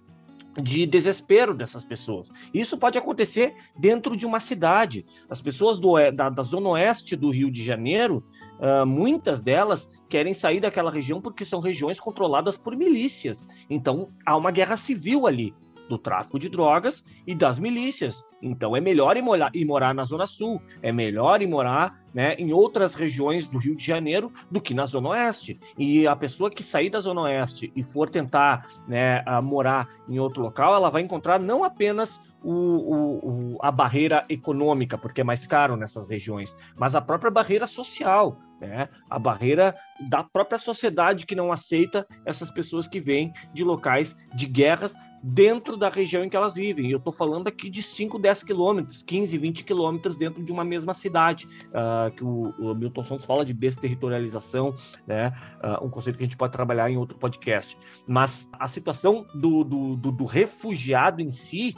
de 0.61 0.87
desespero 0.87 1.55
dessas 1.55 1.85
pessoas. 1.85 2.31
Isso 2.53 2.77
pode 2.77 2.99
acontecer 2.99 3.55
dentro 3.79 4.16
de 4.16 4.27
uma 4.27 4.40
cidade. 4.40 5.07
As 5.29 5.40
pessoas 5.40 5.79
do, 5.79 5.94
da, 6.11 6.29
da 6.29 6.42
zona 6.42 6.71
oeste 6.71 7.16
do 7.16 7.31
Rio 7.31 7.51
de 7.51 7.64
Janeiro, 7.64 8.25
uh, 8.59 8.85
muitas 8.85 9.40
delas 9.40 9.88
querem 10.09 10.35
sair 10.35 10.61
daquela 10.61 10.90
região 10.90 11.21
porque 11.21 11.44
são 11.44 11.61
regiões 11.61 12.01
controladas 12.01 12.57
por 12.57 12.77
milícias. 12.77 13.47
Então 13.68 14.11
há 14.27 14.37
uma 14.37 14.51
guerra 14.51 14.77
civil 14.77 15.27
ali 15.27 15.55
do 15.88 15.98
tráfico 15.98 16.38
de 16.38 16.48
drogas 16.48 17.05
e 17.27 17.35
das 17.35 17.59
milícias. 17.59 18.24
Então 18.42 18.77
é 18.77 18.81
melhor 18.81 19.16
ir 19.16 19.22
morar, 19.22 19.51
ir 19.55 19.64
morar 19.64 19.94
na 19.94 20.05
Zona 20.05 20.27
Sul, 20.27 20.61
é 20.83 20.92
melhor 20.92 21.42
ir 21.42 21.46
morar 21.46 21.98
né, 22.12 22.35
em 22.35 22.53
outras 22.53 22.94
regiões 22.94 23.48
do 23.48 23.59
Rio 23.59 23.77
de 23.77 23.85
Janeiro 23.85 24.33
do 24.51 24.61
que 24.61 24.74
na 24.74 24.87
Zona 24.87 25.11
Oeste. 25.11 25.59
E 25.77 26.07
a 26.07 26.16
pessoa 26.16 26.51
que 26.51 26.62
sair 26.62 26.90
da 26.90 27.01
Zona 27.01 27.22
Oeste 27.22 27.72
e 27.74 27.83
for 27.83 28.09
tentar 28.09 28.66
né, 28.87 29.24
morar 29.42 29.88
em 30.09 30.18
outro 30.18 30.42
local, 30.42 30.74
ela 30.74 30.90
vai 30.90 31.03
encontrar 31.03 31.38
não 31.38 31.64
apenas 31.64 32.20
o, 32.42 32.53
o, 32.53 33.55
o, 33.55 33.59
a 33.61 33.70
barreira 33.70 34.24
econômica, 34.29 34.96
porque 34.96 35.20
é 35.20 35.24
mais 35.24 35.46
caro 35.46 35.77
nessas 35.77 36.07
regiões, 36.07 36.55
mas 36.77 36.94
a 36.94 37.01
própria 37.01 37.31
barreira 37.31 37.66
social, 37.66 38.37
né? 38.61 38.88
a 39.11 39.18
barreira 39.18 39.74
da 40.09 40.22
própria 40.22 40.59
sociedade 40.59 41.27
que 41.27 41.35
não 41.35 41.53
aceita 41.53 42.07
essas 42.24 42.51
pessoas 42.51 42.87
que 42.87 43.01
vêm 43.01 43.33
de 43.53 43.64
locais 43.64 44.14
de 44.35 44.46
guerras 44.46 44.94
dentro 45.22 45.76
da 45.76 45.88
região 45.88 46.24
em 46.24 46.28
que 46.28 46.37
elas 46.37 46.54
vivem. 46.54 46.90
Eu 46.90 46.98
estou 46.98 47.12
falando 47.12 47.48
aqui 47.48 47.68
de 47.68 47.83
5, 47.83 48.18
10 48.18 48.42
quilômetros, 48.42 49.02
15, 49.02 49.37
20 49.38 49.64
quilômetros 49.64 50.16
dentro 50.16 50.42
de 50.42 50.52
uma 50.52 50.64
mesma 50.64 50.94
cidade, 50.94 51.46
uh, 51.68 52.14
que 52.14 52.24
o, 52.24 52.50
o, 52.59 52.74
Milton 52.74 53.04
Santos 53.04 53.24
fala 53.24 53.44
de 53.44 53.52
desterritorialização, 53.52 54.74
né? 55.07 55.33
Uh, 55.62 55.87
um 55.87 55.90
conceito 55.90 56.16
que 56.16 56.24
a 56.24 56.26
gente 56.26 56.37
pode 56.37 56.52
trabalhar 56.52 56.90
em 56.90 56.96
outro 56.96 57.16
podcast. 57.18 57.76
Mas 58.07 58.48
a 58.52 58.68
situação 58.68 59.26
do, 59.35 59.64
do, 59.64 59.96
do, 59.96 60.12
do 60.12 60.24
refugiado 60.24 61.20
em 61.20 61.31
si, 61.31 61.74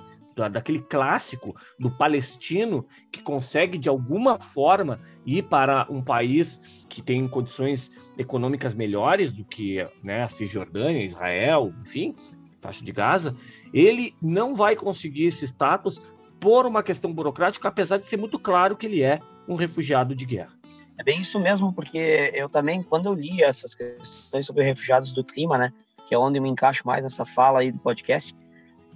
daquele 0.49 0.81
clássico 0.81 1.55
do 1.79 1.91
palestino 1.91 2.87
que 3.11 3.21
consegue 3.21 3.77
de 3.77 3.89
alguma 3.89 4.39
forma 4.39 5.01
ir 5.27 5.43
para 5.43 5.87
um 5.91 6.03
país 6.03 6.87
que 6.89 7.03
tem 7.03 7.29
condições 7.29 7.93
econômicas 8.17 8.73
melhores 8.73 9.33
do 9.33 9.45
que 9.45 9.87
né, 10.03 10.23
a 10.23 10.29
Cisjordânia, 10.29 11.05
Israel, 11.05 11.75
enfim, 11.83 12.15
faixa 12.61 12.85
de 12.85 12.93
Gaza, 12.93 13.35
ele 13.73 14.15
não 14.21 14.55
vai 14.55 14.77
conseguir 14.77 15.27
esse 15.27 15.45
status 15.47 16.01
por 16.39 16.67
uma 16.67 16.83
questão 16.83 17.13
burocrática, 17.13 17.69
apesar 17.69 17.99
de 17.99 18.07
ser 18.07 18.17
muito 18.17 18.39
claro 18.39 18.77
que 18.77 18.87
ele 18.87 19.03
é 19.03 19.19
um 19.47 19.55
refugiado 19.55 20.15
de 20.15 20.25
guerra. 20.25 20.53
É 20.99 21.03
bem 21.03 21.21
isso 21.21 21.39
mesmo, 21.41 21.73
porque 21.73 22.31
eu 22.35 22.49
também, 22.49 22.83
quando 22.83 23.07
eu 23.07 23.15
li 23.15 23.43
essas 23.43 23.75
questões 23.75 24.47
sobre 24.47 24.63
refugiados 24.63 25.13
do 25.13 25.25
clima, 25.25 25.57
né, 25.57 25.73
que 26.07 26.15
é 26.15 26.19
onde 26.19 26.39
eu 26.39 26.43
me 26.43 26.49
encaixo 26.49 26.87
mais 26.87 27.03
nessa 27.03 27.25
fala 27.25 27.61
aí 27.61 27.73
do 27.73 27.79
podcast, 27.79 28.35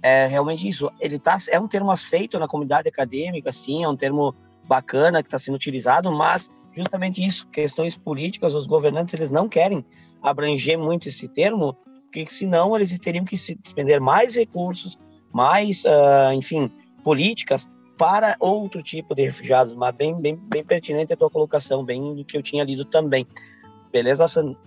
é 0.01 0.27
realmente 0.27 0.67
isso. 0.67 0.91
Ele 0.99 1.17
tá, 1.17 1.37
é 1.49 1.59
um 1.59 1.67
termo 1.67 1.89
aceito 1.89 2.37
na 2.37 2.47
comunidade 2.47 2.87
acadêmica, 2.87 3.51
sim, 3.51 3.83
é 3.83 3.89
um 3.89 3.95
termo 3.95 4.35
bacana 4.67 5.23
que 5.23 5.27
está 5.27 5.39
sendo 5.39 5.55
utilizado, 5.55 6.11
mas 6.11 6.49
justamente 6.75 7.25
isso, 7.25 7.47
questões 7.47 7.97
políticas, 7.97 8.53
os 8.53 8.67
governantes 8.67 9.13
eles 9.13 9.31
não 9.31 9.47
querem 9.47 9.85
abranger 10.21 10.77
muito 10.77 11.07
esse 11.07 11.27
termo, 11.27 11.75
porque 12.15 12.31
senão 12.31 12.73
eles 12.75 12.97
teriam 12.97 13.25
que 13.25 13.35
se 13.35 13.55
despender 13.55 13.99
mais 13.99 14.37
recursos, 14.37 14.97
mais, 15.33 15.83
uh, 15.83 16.31
enfim, 16.33 16.71
políticas 17.03 17.69
para 17.97 18.37
outro 18.39 18.81
tipo 18.81 19.13
de 19.13 19.23
refugiados, 19.23 19.73
mas 19.73 19.93
bem, 19.93 20.15
bem, 20.19 20.39
bem 20.49 20.63
pertinente 20.63 21.11
a 21.11 21.17
tua 21.17 21.29
colocação, 21.29 21.83
bem 21.83 22.15
do 22.15 22.23
que 22.23 22.37
eu 22.37 22.41
tinha 22.41 22.63
lido 22.63 22.85
também. 22.85 23.27
Beleza, 23.91 24.27
Sandro? 24.29 24.57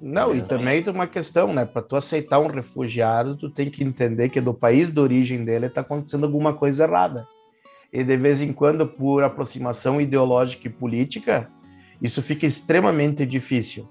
Não, 0.00 0.34
e 0.34 0.40
também 0.40 0.82
tem 0.82 0.92
uma 0.92 1.06
questão, 1.06 1.52
né? 1.52 1.66
Para 1.66 1.82
tu 1.82 1.96
aceitar 1.96 2.38
um 2.38 2.46
refugiado, 2.46 3.36
tu 3.36 3.50
tem 3.50 3.70
que 3.70 3.84
entender 3.84 4.30
que 4.30 4.40
do 4.40 4.54
país 4.54 4.90
de 4.90 4.98
origem 4.98 5.44
dele 5.44 5.66
está 5.66 5.82
acontecendo 5.82 6.24
alguma 6.24 6.54
coisa 6.54 6.84
errada. 6.84 7.28
E 7.92 8.02
de 8.02 8.16
vez 8.16 8.40
em 8.40 8.54
quando, 8.54 8.86
por 8.86 9.22
aproximação 9.22 10.00
ideológica 10.00 10.66
e 10.66 10.70
política, 10.70 11.50
isso 12.00 12.22
fica 12.22 12.46
extremamente 12.46 13.26
difícil. 13.26 13.86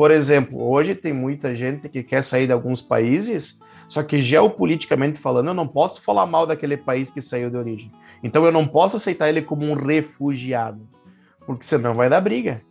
Por 0.00 0.10
exemplo, 0.10 0.66
hoje 0.66 0.94
tem 0.94 1.12
muita 1.12 1.54
gente 1.54 1.86
que 1.86 2.02
quer 2.02 2.24
sair 2.24 2.46
de 2.46 2.54
alguns 2.54 2.80
países, 2.80 3.60
só 3.86 4.02
que 4.02 4.22
geopoliticamente 4.22 5.20
falando, 5.20 5.48
eu 5.48 5.54
não 5.54 5.68
posso 5.68 6.00
falar 6.00 6.24
mal 6.24 6.46
daquele 6.46 6.78
país 6.78 7.10
que 7.10 7.20
saiu 7.20 7.50
de 7.50 7.58
origem. 7.58 7.92
Então 8.22 8.42
eu 8.46 8.50
não 8.50 8.66
posso 8.66 8.96
aceitar 8.96 9.28
ele 9.28 9.42
como 9.42 9.66
um 9.66 9.74
refugiado, 9.74 10.88
porque 11.44 11.66
senão 11.66 11.92
vai 11.92 12.08
dar 12.08 12.22
briga. 12.22 12.62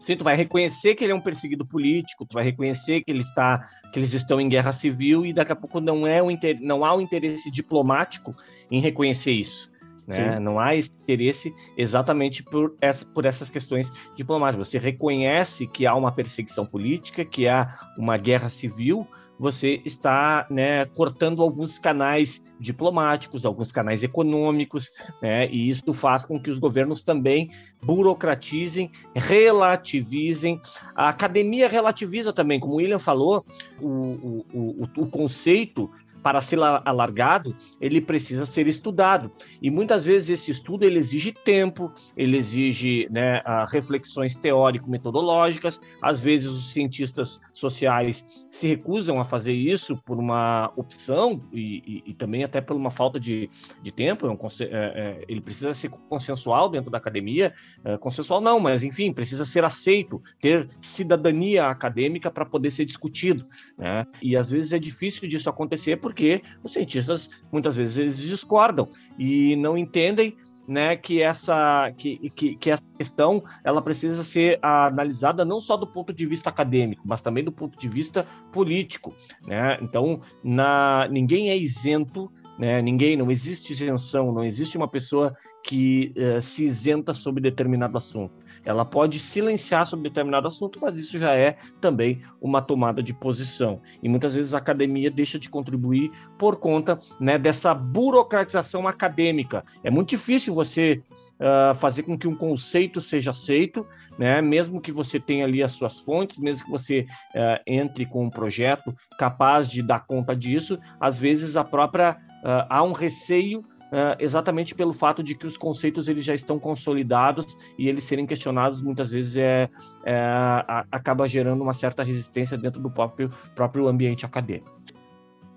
Sim, 0.00 0.16
tu 0.16 0.24
vai 0.24 0.34
reconhecer 0.34 0.96
que 0.96 1.04
ele 1.04 1.12
é 1.12 1.14
um 1.14 1.20
perseguido 1.20 1.64
político, 1.64 2.26
tu 2.26 2.34
vai 2.34 2.42
reconhecer 2.42 3.02
que 3.04 3.12
ele 3.12 3.20
está, 3.20 3.64
que 3.92 4.00
eles 4.00 4.12
estão 4.12 4.40
em 4.40 4.48
guerra 4.48 4.72
civil 4.72 5.24
e 5.24 5.32
daqui 5.32 5.52
a 5.52 5.56
pouco 5.56 5.80
não 5.80 6.04
é 6.04 6.20
um 6.20 6.36
não 6.60 6.84
há 6.84 6.92
um 6.92 7.00
interesse 7.00 7.52
diplomático 7.52 8.34
em 8.68 8.80
reconhecer 8.80 9.30
isso. 9.30 9.71
Né? 10.06 10.38
Não 10.38 10.58
há 10.58 10.74
esse 10.74 10.90
interesse 10.90 11.54
exatamente 11.76 12.42
por, 12.42 12.76
essa, 12.80 13.04
por 13.06 13.24
essas 13.24 13.48
questões 13.48 13.92
diplomáticas. 14.16 14.68
Você 14.68 14.78
reconhece 14.78 15.66
que 15.66 15.86
há 15.86 15.94
uma 15.94 16.12
perseguição 16.12 16.66
política, 16.66 17.24
que 17.24 17.46
há 17.46 17.78
uma 17.96 18.16
guerra 18.16 18.48
civil, 18.48 19.06
você 19.38 19.82
está 19.84 20.46
né, 20.48 20.84
cortando 20.86 21.42
alguns 21.42 21.76
canais 21.76 22.46
diplomáticos, 22.60 23.44
alguns 23.44 23.72
canais 23.72 24.04
econômicos, 24.04 24.88
né, 25.20 25.48
e 25.48 25.68
isso 25.68 25.92
faz 25.92 26.24
com 26.24 26.40
que 26.40 26.48
os 26.48 26.60
governos 26.60 27.02
também 27.02 27.50
burocratizem, 27.82 28.90
relativizem. 29.14 30.60
A 30.94 31.08
academia 31.08 31.68
relativiza 31.68 32.32
também, 32.32 32.60
como 32.60 32.74
o 32.74 32.76
William 32.76 33.00
falou, 33.00 33.44
o, 33.80 33.88
o, 33.88 34.46
o, 34.54 34.88
o 34.98 35.06
conceito 35.08 35.90
para 36.22 36.40
ser 36.40 36.58
alargado, 36.60 37.54
ele 37.80 38.00
precisa 38.00 38.46
ser 38.46 38.66
estudado. 38.66 39.30
E 39.60 39.70
muitas 39.70 40.04
vezes 40.04 40.30
esse 40.30 40.50
estudo 40.50 40.84
ele 40.84 40.98
exige 40.98 41.32
tempo, 41.32 41.92
ele 42.16 42.36
exige 42.36 43.08
né, 43.10 43.42
reflexões 43.68 44.36
teórico-metodológicas. 44.36 45.80
Às 46.00 46.20
vezes 46.20 46.50
os 46.50 46.70
cientistas 46.70 47.40
sociais 47.52 48.46
se 48.48 48.68
recusam 48.68 49.20
a 49.20 49.24
fazer 49.24 49.52
isso 49.52 49.96
por 50.04 50.18
uma 50.18 50.72
opção 50.76 51.42
e, 51.52 52.02
e, 52.06 52.10
e 52.10 52.14
também 52.14 52.44
até 52.44 52.60
por 52.60 52.76
uma 52.76 52.90
falta 52.90 53.18
de, 53.18 53.50
de 53.82 53.92
tempo. 53.92 54.26
É 54.26 54.32
é, 54.60 54.66
é, 54.66 55.24
ele 55.28 55.40
precisa 55.40 55.74
ser 55.74 55.88
consensual 56.08 56.68
dentro 56.68 56.90
da 56.90 56.98
academia. 56.98 57.52
Consensual 58.00 58.40
não, 58.40 58.60
mas 58.60 58.82
enfim, 58.82 59.12
precisa 59.12 59.44
ser 59.44 59.64
aceito, 59.64 60.22
ter 60.40 60.68
cidadania 60.80 61.66
acadêmica 61.66 62.30
para 62.30 62.44
poder 62.44 62.70
ser 62.70 62.84
discutido. 62.84 63.46
Né? 63.76 64.06
E 64.20 64.36
às 64.36 64.50
vezes 64.50 64.72
é 64.72 64.78
difícil 64.78 65.28
disso 65.28 65.48
acontecer 65.48 65.96
por 65.96 66.11
porque 66.12 66.42
os 66.62 66.74
cientistas 66.74 67.30
muitas 67.50 67.74
vezes 67.74 67.96
eles 67.96 68.18
discordam 68.18 68.86
e 69.18 69.56
não 69.56 69.78
entendem 69.78 70.36
né, 70.68 70.94
que 70.94 71.22
essa 71.22 71.90
que, 71.96 72.30
que, 72.30 72.54
que, 72.54 72.70
essa 72.70 72.84
questão 72.96 73.42
ela 73.64 73.82
precisa 73.82 74.22
ser 74.22 74.58
analisada 74.62 75.44
não 75.44 75.60
só 75.60 75.76
do 75.76 75.86
ponto 75.86 76.12
de 76.12 76.24
vista 76.26 76.50
acadêmico, 76.50 77.02
mas 77.04 77.22
também 77.22 77.42
do 77.42 77.50
ponto 77.50 77.78
de 77.80 77.88
vista 77.88 78.26
político, 78.52 79.12
né? 79.44 79.76
Então, 79.82 80.20
na, 80.44 81.08
ninguém 81.10 81.50
é 81.50 81.56
isento, 81.56 82.30
né? 82.58 82.80
Ninguém, 82.80 83.16
não 83.16 83.30
existe 83.30 83.72
isenção, 83.72 84.30
não 84.30 84.44
existe 84.44 84.76
uma 84.76 84.86
pessoa 84.86 85.34
que 85.64 86.14
uh, 86.16 86.40
se 86.40 86.64
isenta 86.64 87.12
sobre 87.12 87.42
determinado 87.42 87.96
assunto. 87.96 88.34
Ela 88.64 88.84
pode 88.84 89.18
silenciar 89.18 89.86
sobre 89.86 90.08
determinado 90.08 90.46
assunto, 90.46 90.78
mas 90.80 90.98
isso 90.98 91.18
já 91.18 91.34
é 91.34 91.56
também 91.80 92.22
uma 92.40 92.62
tomada 92.62 93.02
de 93.02 93.12
posição. 93.12 93.80
E 94.02 94.08
muitas 94.08 94.34
vezes 94.34 94.54
a 94.54 94.58
academia 94.58 95.10
deixa 95.10 95.38
de 95.38 95.48
contribuir 95.48 96.10
por 96.38 96.56
conta 96.56 96.98
né, 97.20 97.38
dessa 97.38 97.74
burocratização 97.74 98.86
acadêmica. 98.86 99.64
É 99.82 99.90
muito 99.90 100.10
difícil 100.10 100.54
você 100.54 101.02
uh, 101.42 101.74
fazer 101.74 102.04
com 102.04 102.16
que 102.16 102.28
um 102.28 102.36
conceito 102.36 103.00
seja 103.00 103.30
aceito, 103.30 103.86
né, 104.18 104.40
mesmo 104.40 104.80
que 104.80 104.92
você 104.92 105.18
tenha 105.18 105.44
ali 105.44 105.62
as 105.62 105.72
suas 105.72 105.98
fontes, 105.98 106.38
mesmo 106.38 106.64
que 106.64 106.70
você 106.70 107.00
uh, 107.34 107.62
entre 107.66 108.06
com 108.06 108.24
um 108.24 108.30
projeto 108.30 108.94
capaz 109.18 109.68
de 109.68 109.82
dar 109.82 110.06
conta 110.06 110.34
disso, 110.36 110.78
às 111.00 111.18
vezes 111.18 111.56
a 111.56 111.64
própria 111.64 112.12
uh, 112.42 112.66
há 112.68 112.82
um 112.82 112.92
receio 112.92 113.64
uh, 113.92 114.16
exatamente 114.18 114.74
pelo 114.74 114.92
fato 114.92 115.22
de 115.22 115.34
que 115.34 115.46
os 115.46 115.56
conceitos 115.56 116.08
eles 116.08 116.24
já 116.24 116.34
estão 116.34 116.58
consolidados 116.58 117.56
e 117.78 117.88
eles 117.88 118.04
serem 118.04 118.26
questionados 118.26 118.80
muitas 118.80 119.10
vezes 119.10 119.36
é, 119.36 119.68
é 120.04 120.16
a, 120.16 120.86
acaba 120.90 121.28
gerando 121.28 121.62
uma 121.62 121.74
certa 121.74 122.02
resistência 122.02 122.56
dentro 122.56 122.80
do 122.80 122.90
próprio, 122.90 123.30
próprio 123.54 123.86
ambiente 123.86 124.24
acadêmico. 124.24 124.72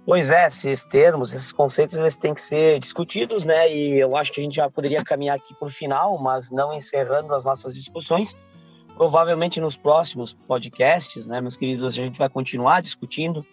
Pois 0.05 0.29
é, 0.29 0.45
esses 0.45 0.85
termos, 0.85 1.33
esses 1.33 1.51
conceitos, 1.51 1.95
eles 1.95 2.15
têm 2.15 2.31
que 2.31 2.41
ser 2.41 2.79
discutidos, 2.79 3.43
né? 3.43 3.73
E 3.73 3.99
eu 3.99 4.15
acho 4.15 4.31
que 4.31 4.39
a 4.39 4.43
gente 4.43 4.55
já 4.55 4.69
poderia 4.69 5.03
caminhar 5.03 5.35
aqui 5.35 5.51
para 5.55 5.67
o 5.67 5.71
final, 5.71 6.21
mas 6.21 6.51
não 6.51 6.71
encerrando 6.71 7.33
as 7.33 7.43
nossas 7.43 7.73
discussões. 7.73 8.37
Provavelmente 8.95 9.59
nos 9.59 9.75
próximos 9.75 10.31
podcasts, 10.31 11.27
né, 11.27 11.41
meus 11.41 11.55
queridos, 11.55 11.83
a 11.83 11.89
gente 11.89 12.19
vai 12.19 12.29
continuar 12.29 12.83
discutindo, 12.83 13.43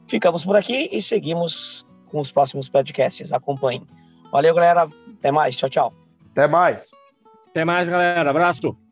Ficamos 0.07 0.45
por 0.45 0.55
aqui 0.55 0.87
e 0.89 1.01
seguimos 1.01 1.85
com 2.05 2.21
os 2.21 2.31
próximos 2.31 2.69
podcasts. 2.69 3.33
Acompanhem. 3.33 3.85
Valeu, 4.31 4.55
galera. 4.55 4.87
Até 5.19 5.33
mais. 5.33 5.53
Tchau, 5.57 5.69
tchau. 5.69 5.93
Até 6.31 6.47
mais. 6.47 6.91
Até 7.49 7.65
mais, 7.65 7.89
galera. 7.89 8.29
Abraço. 8.29 8.86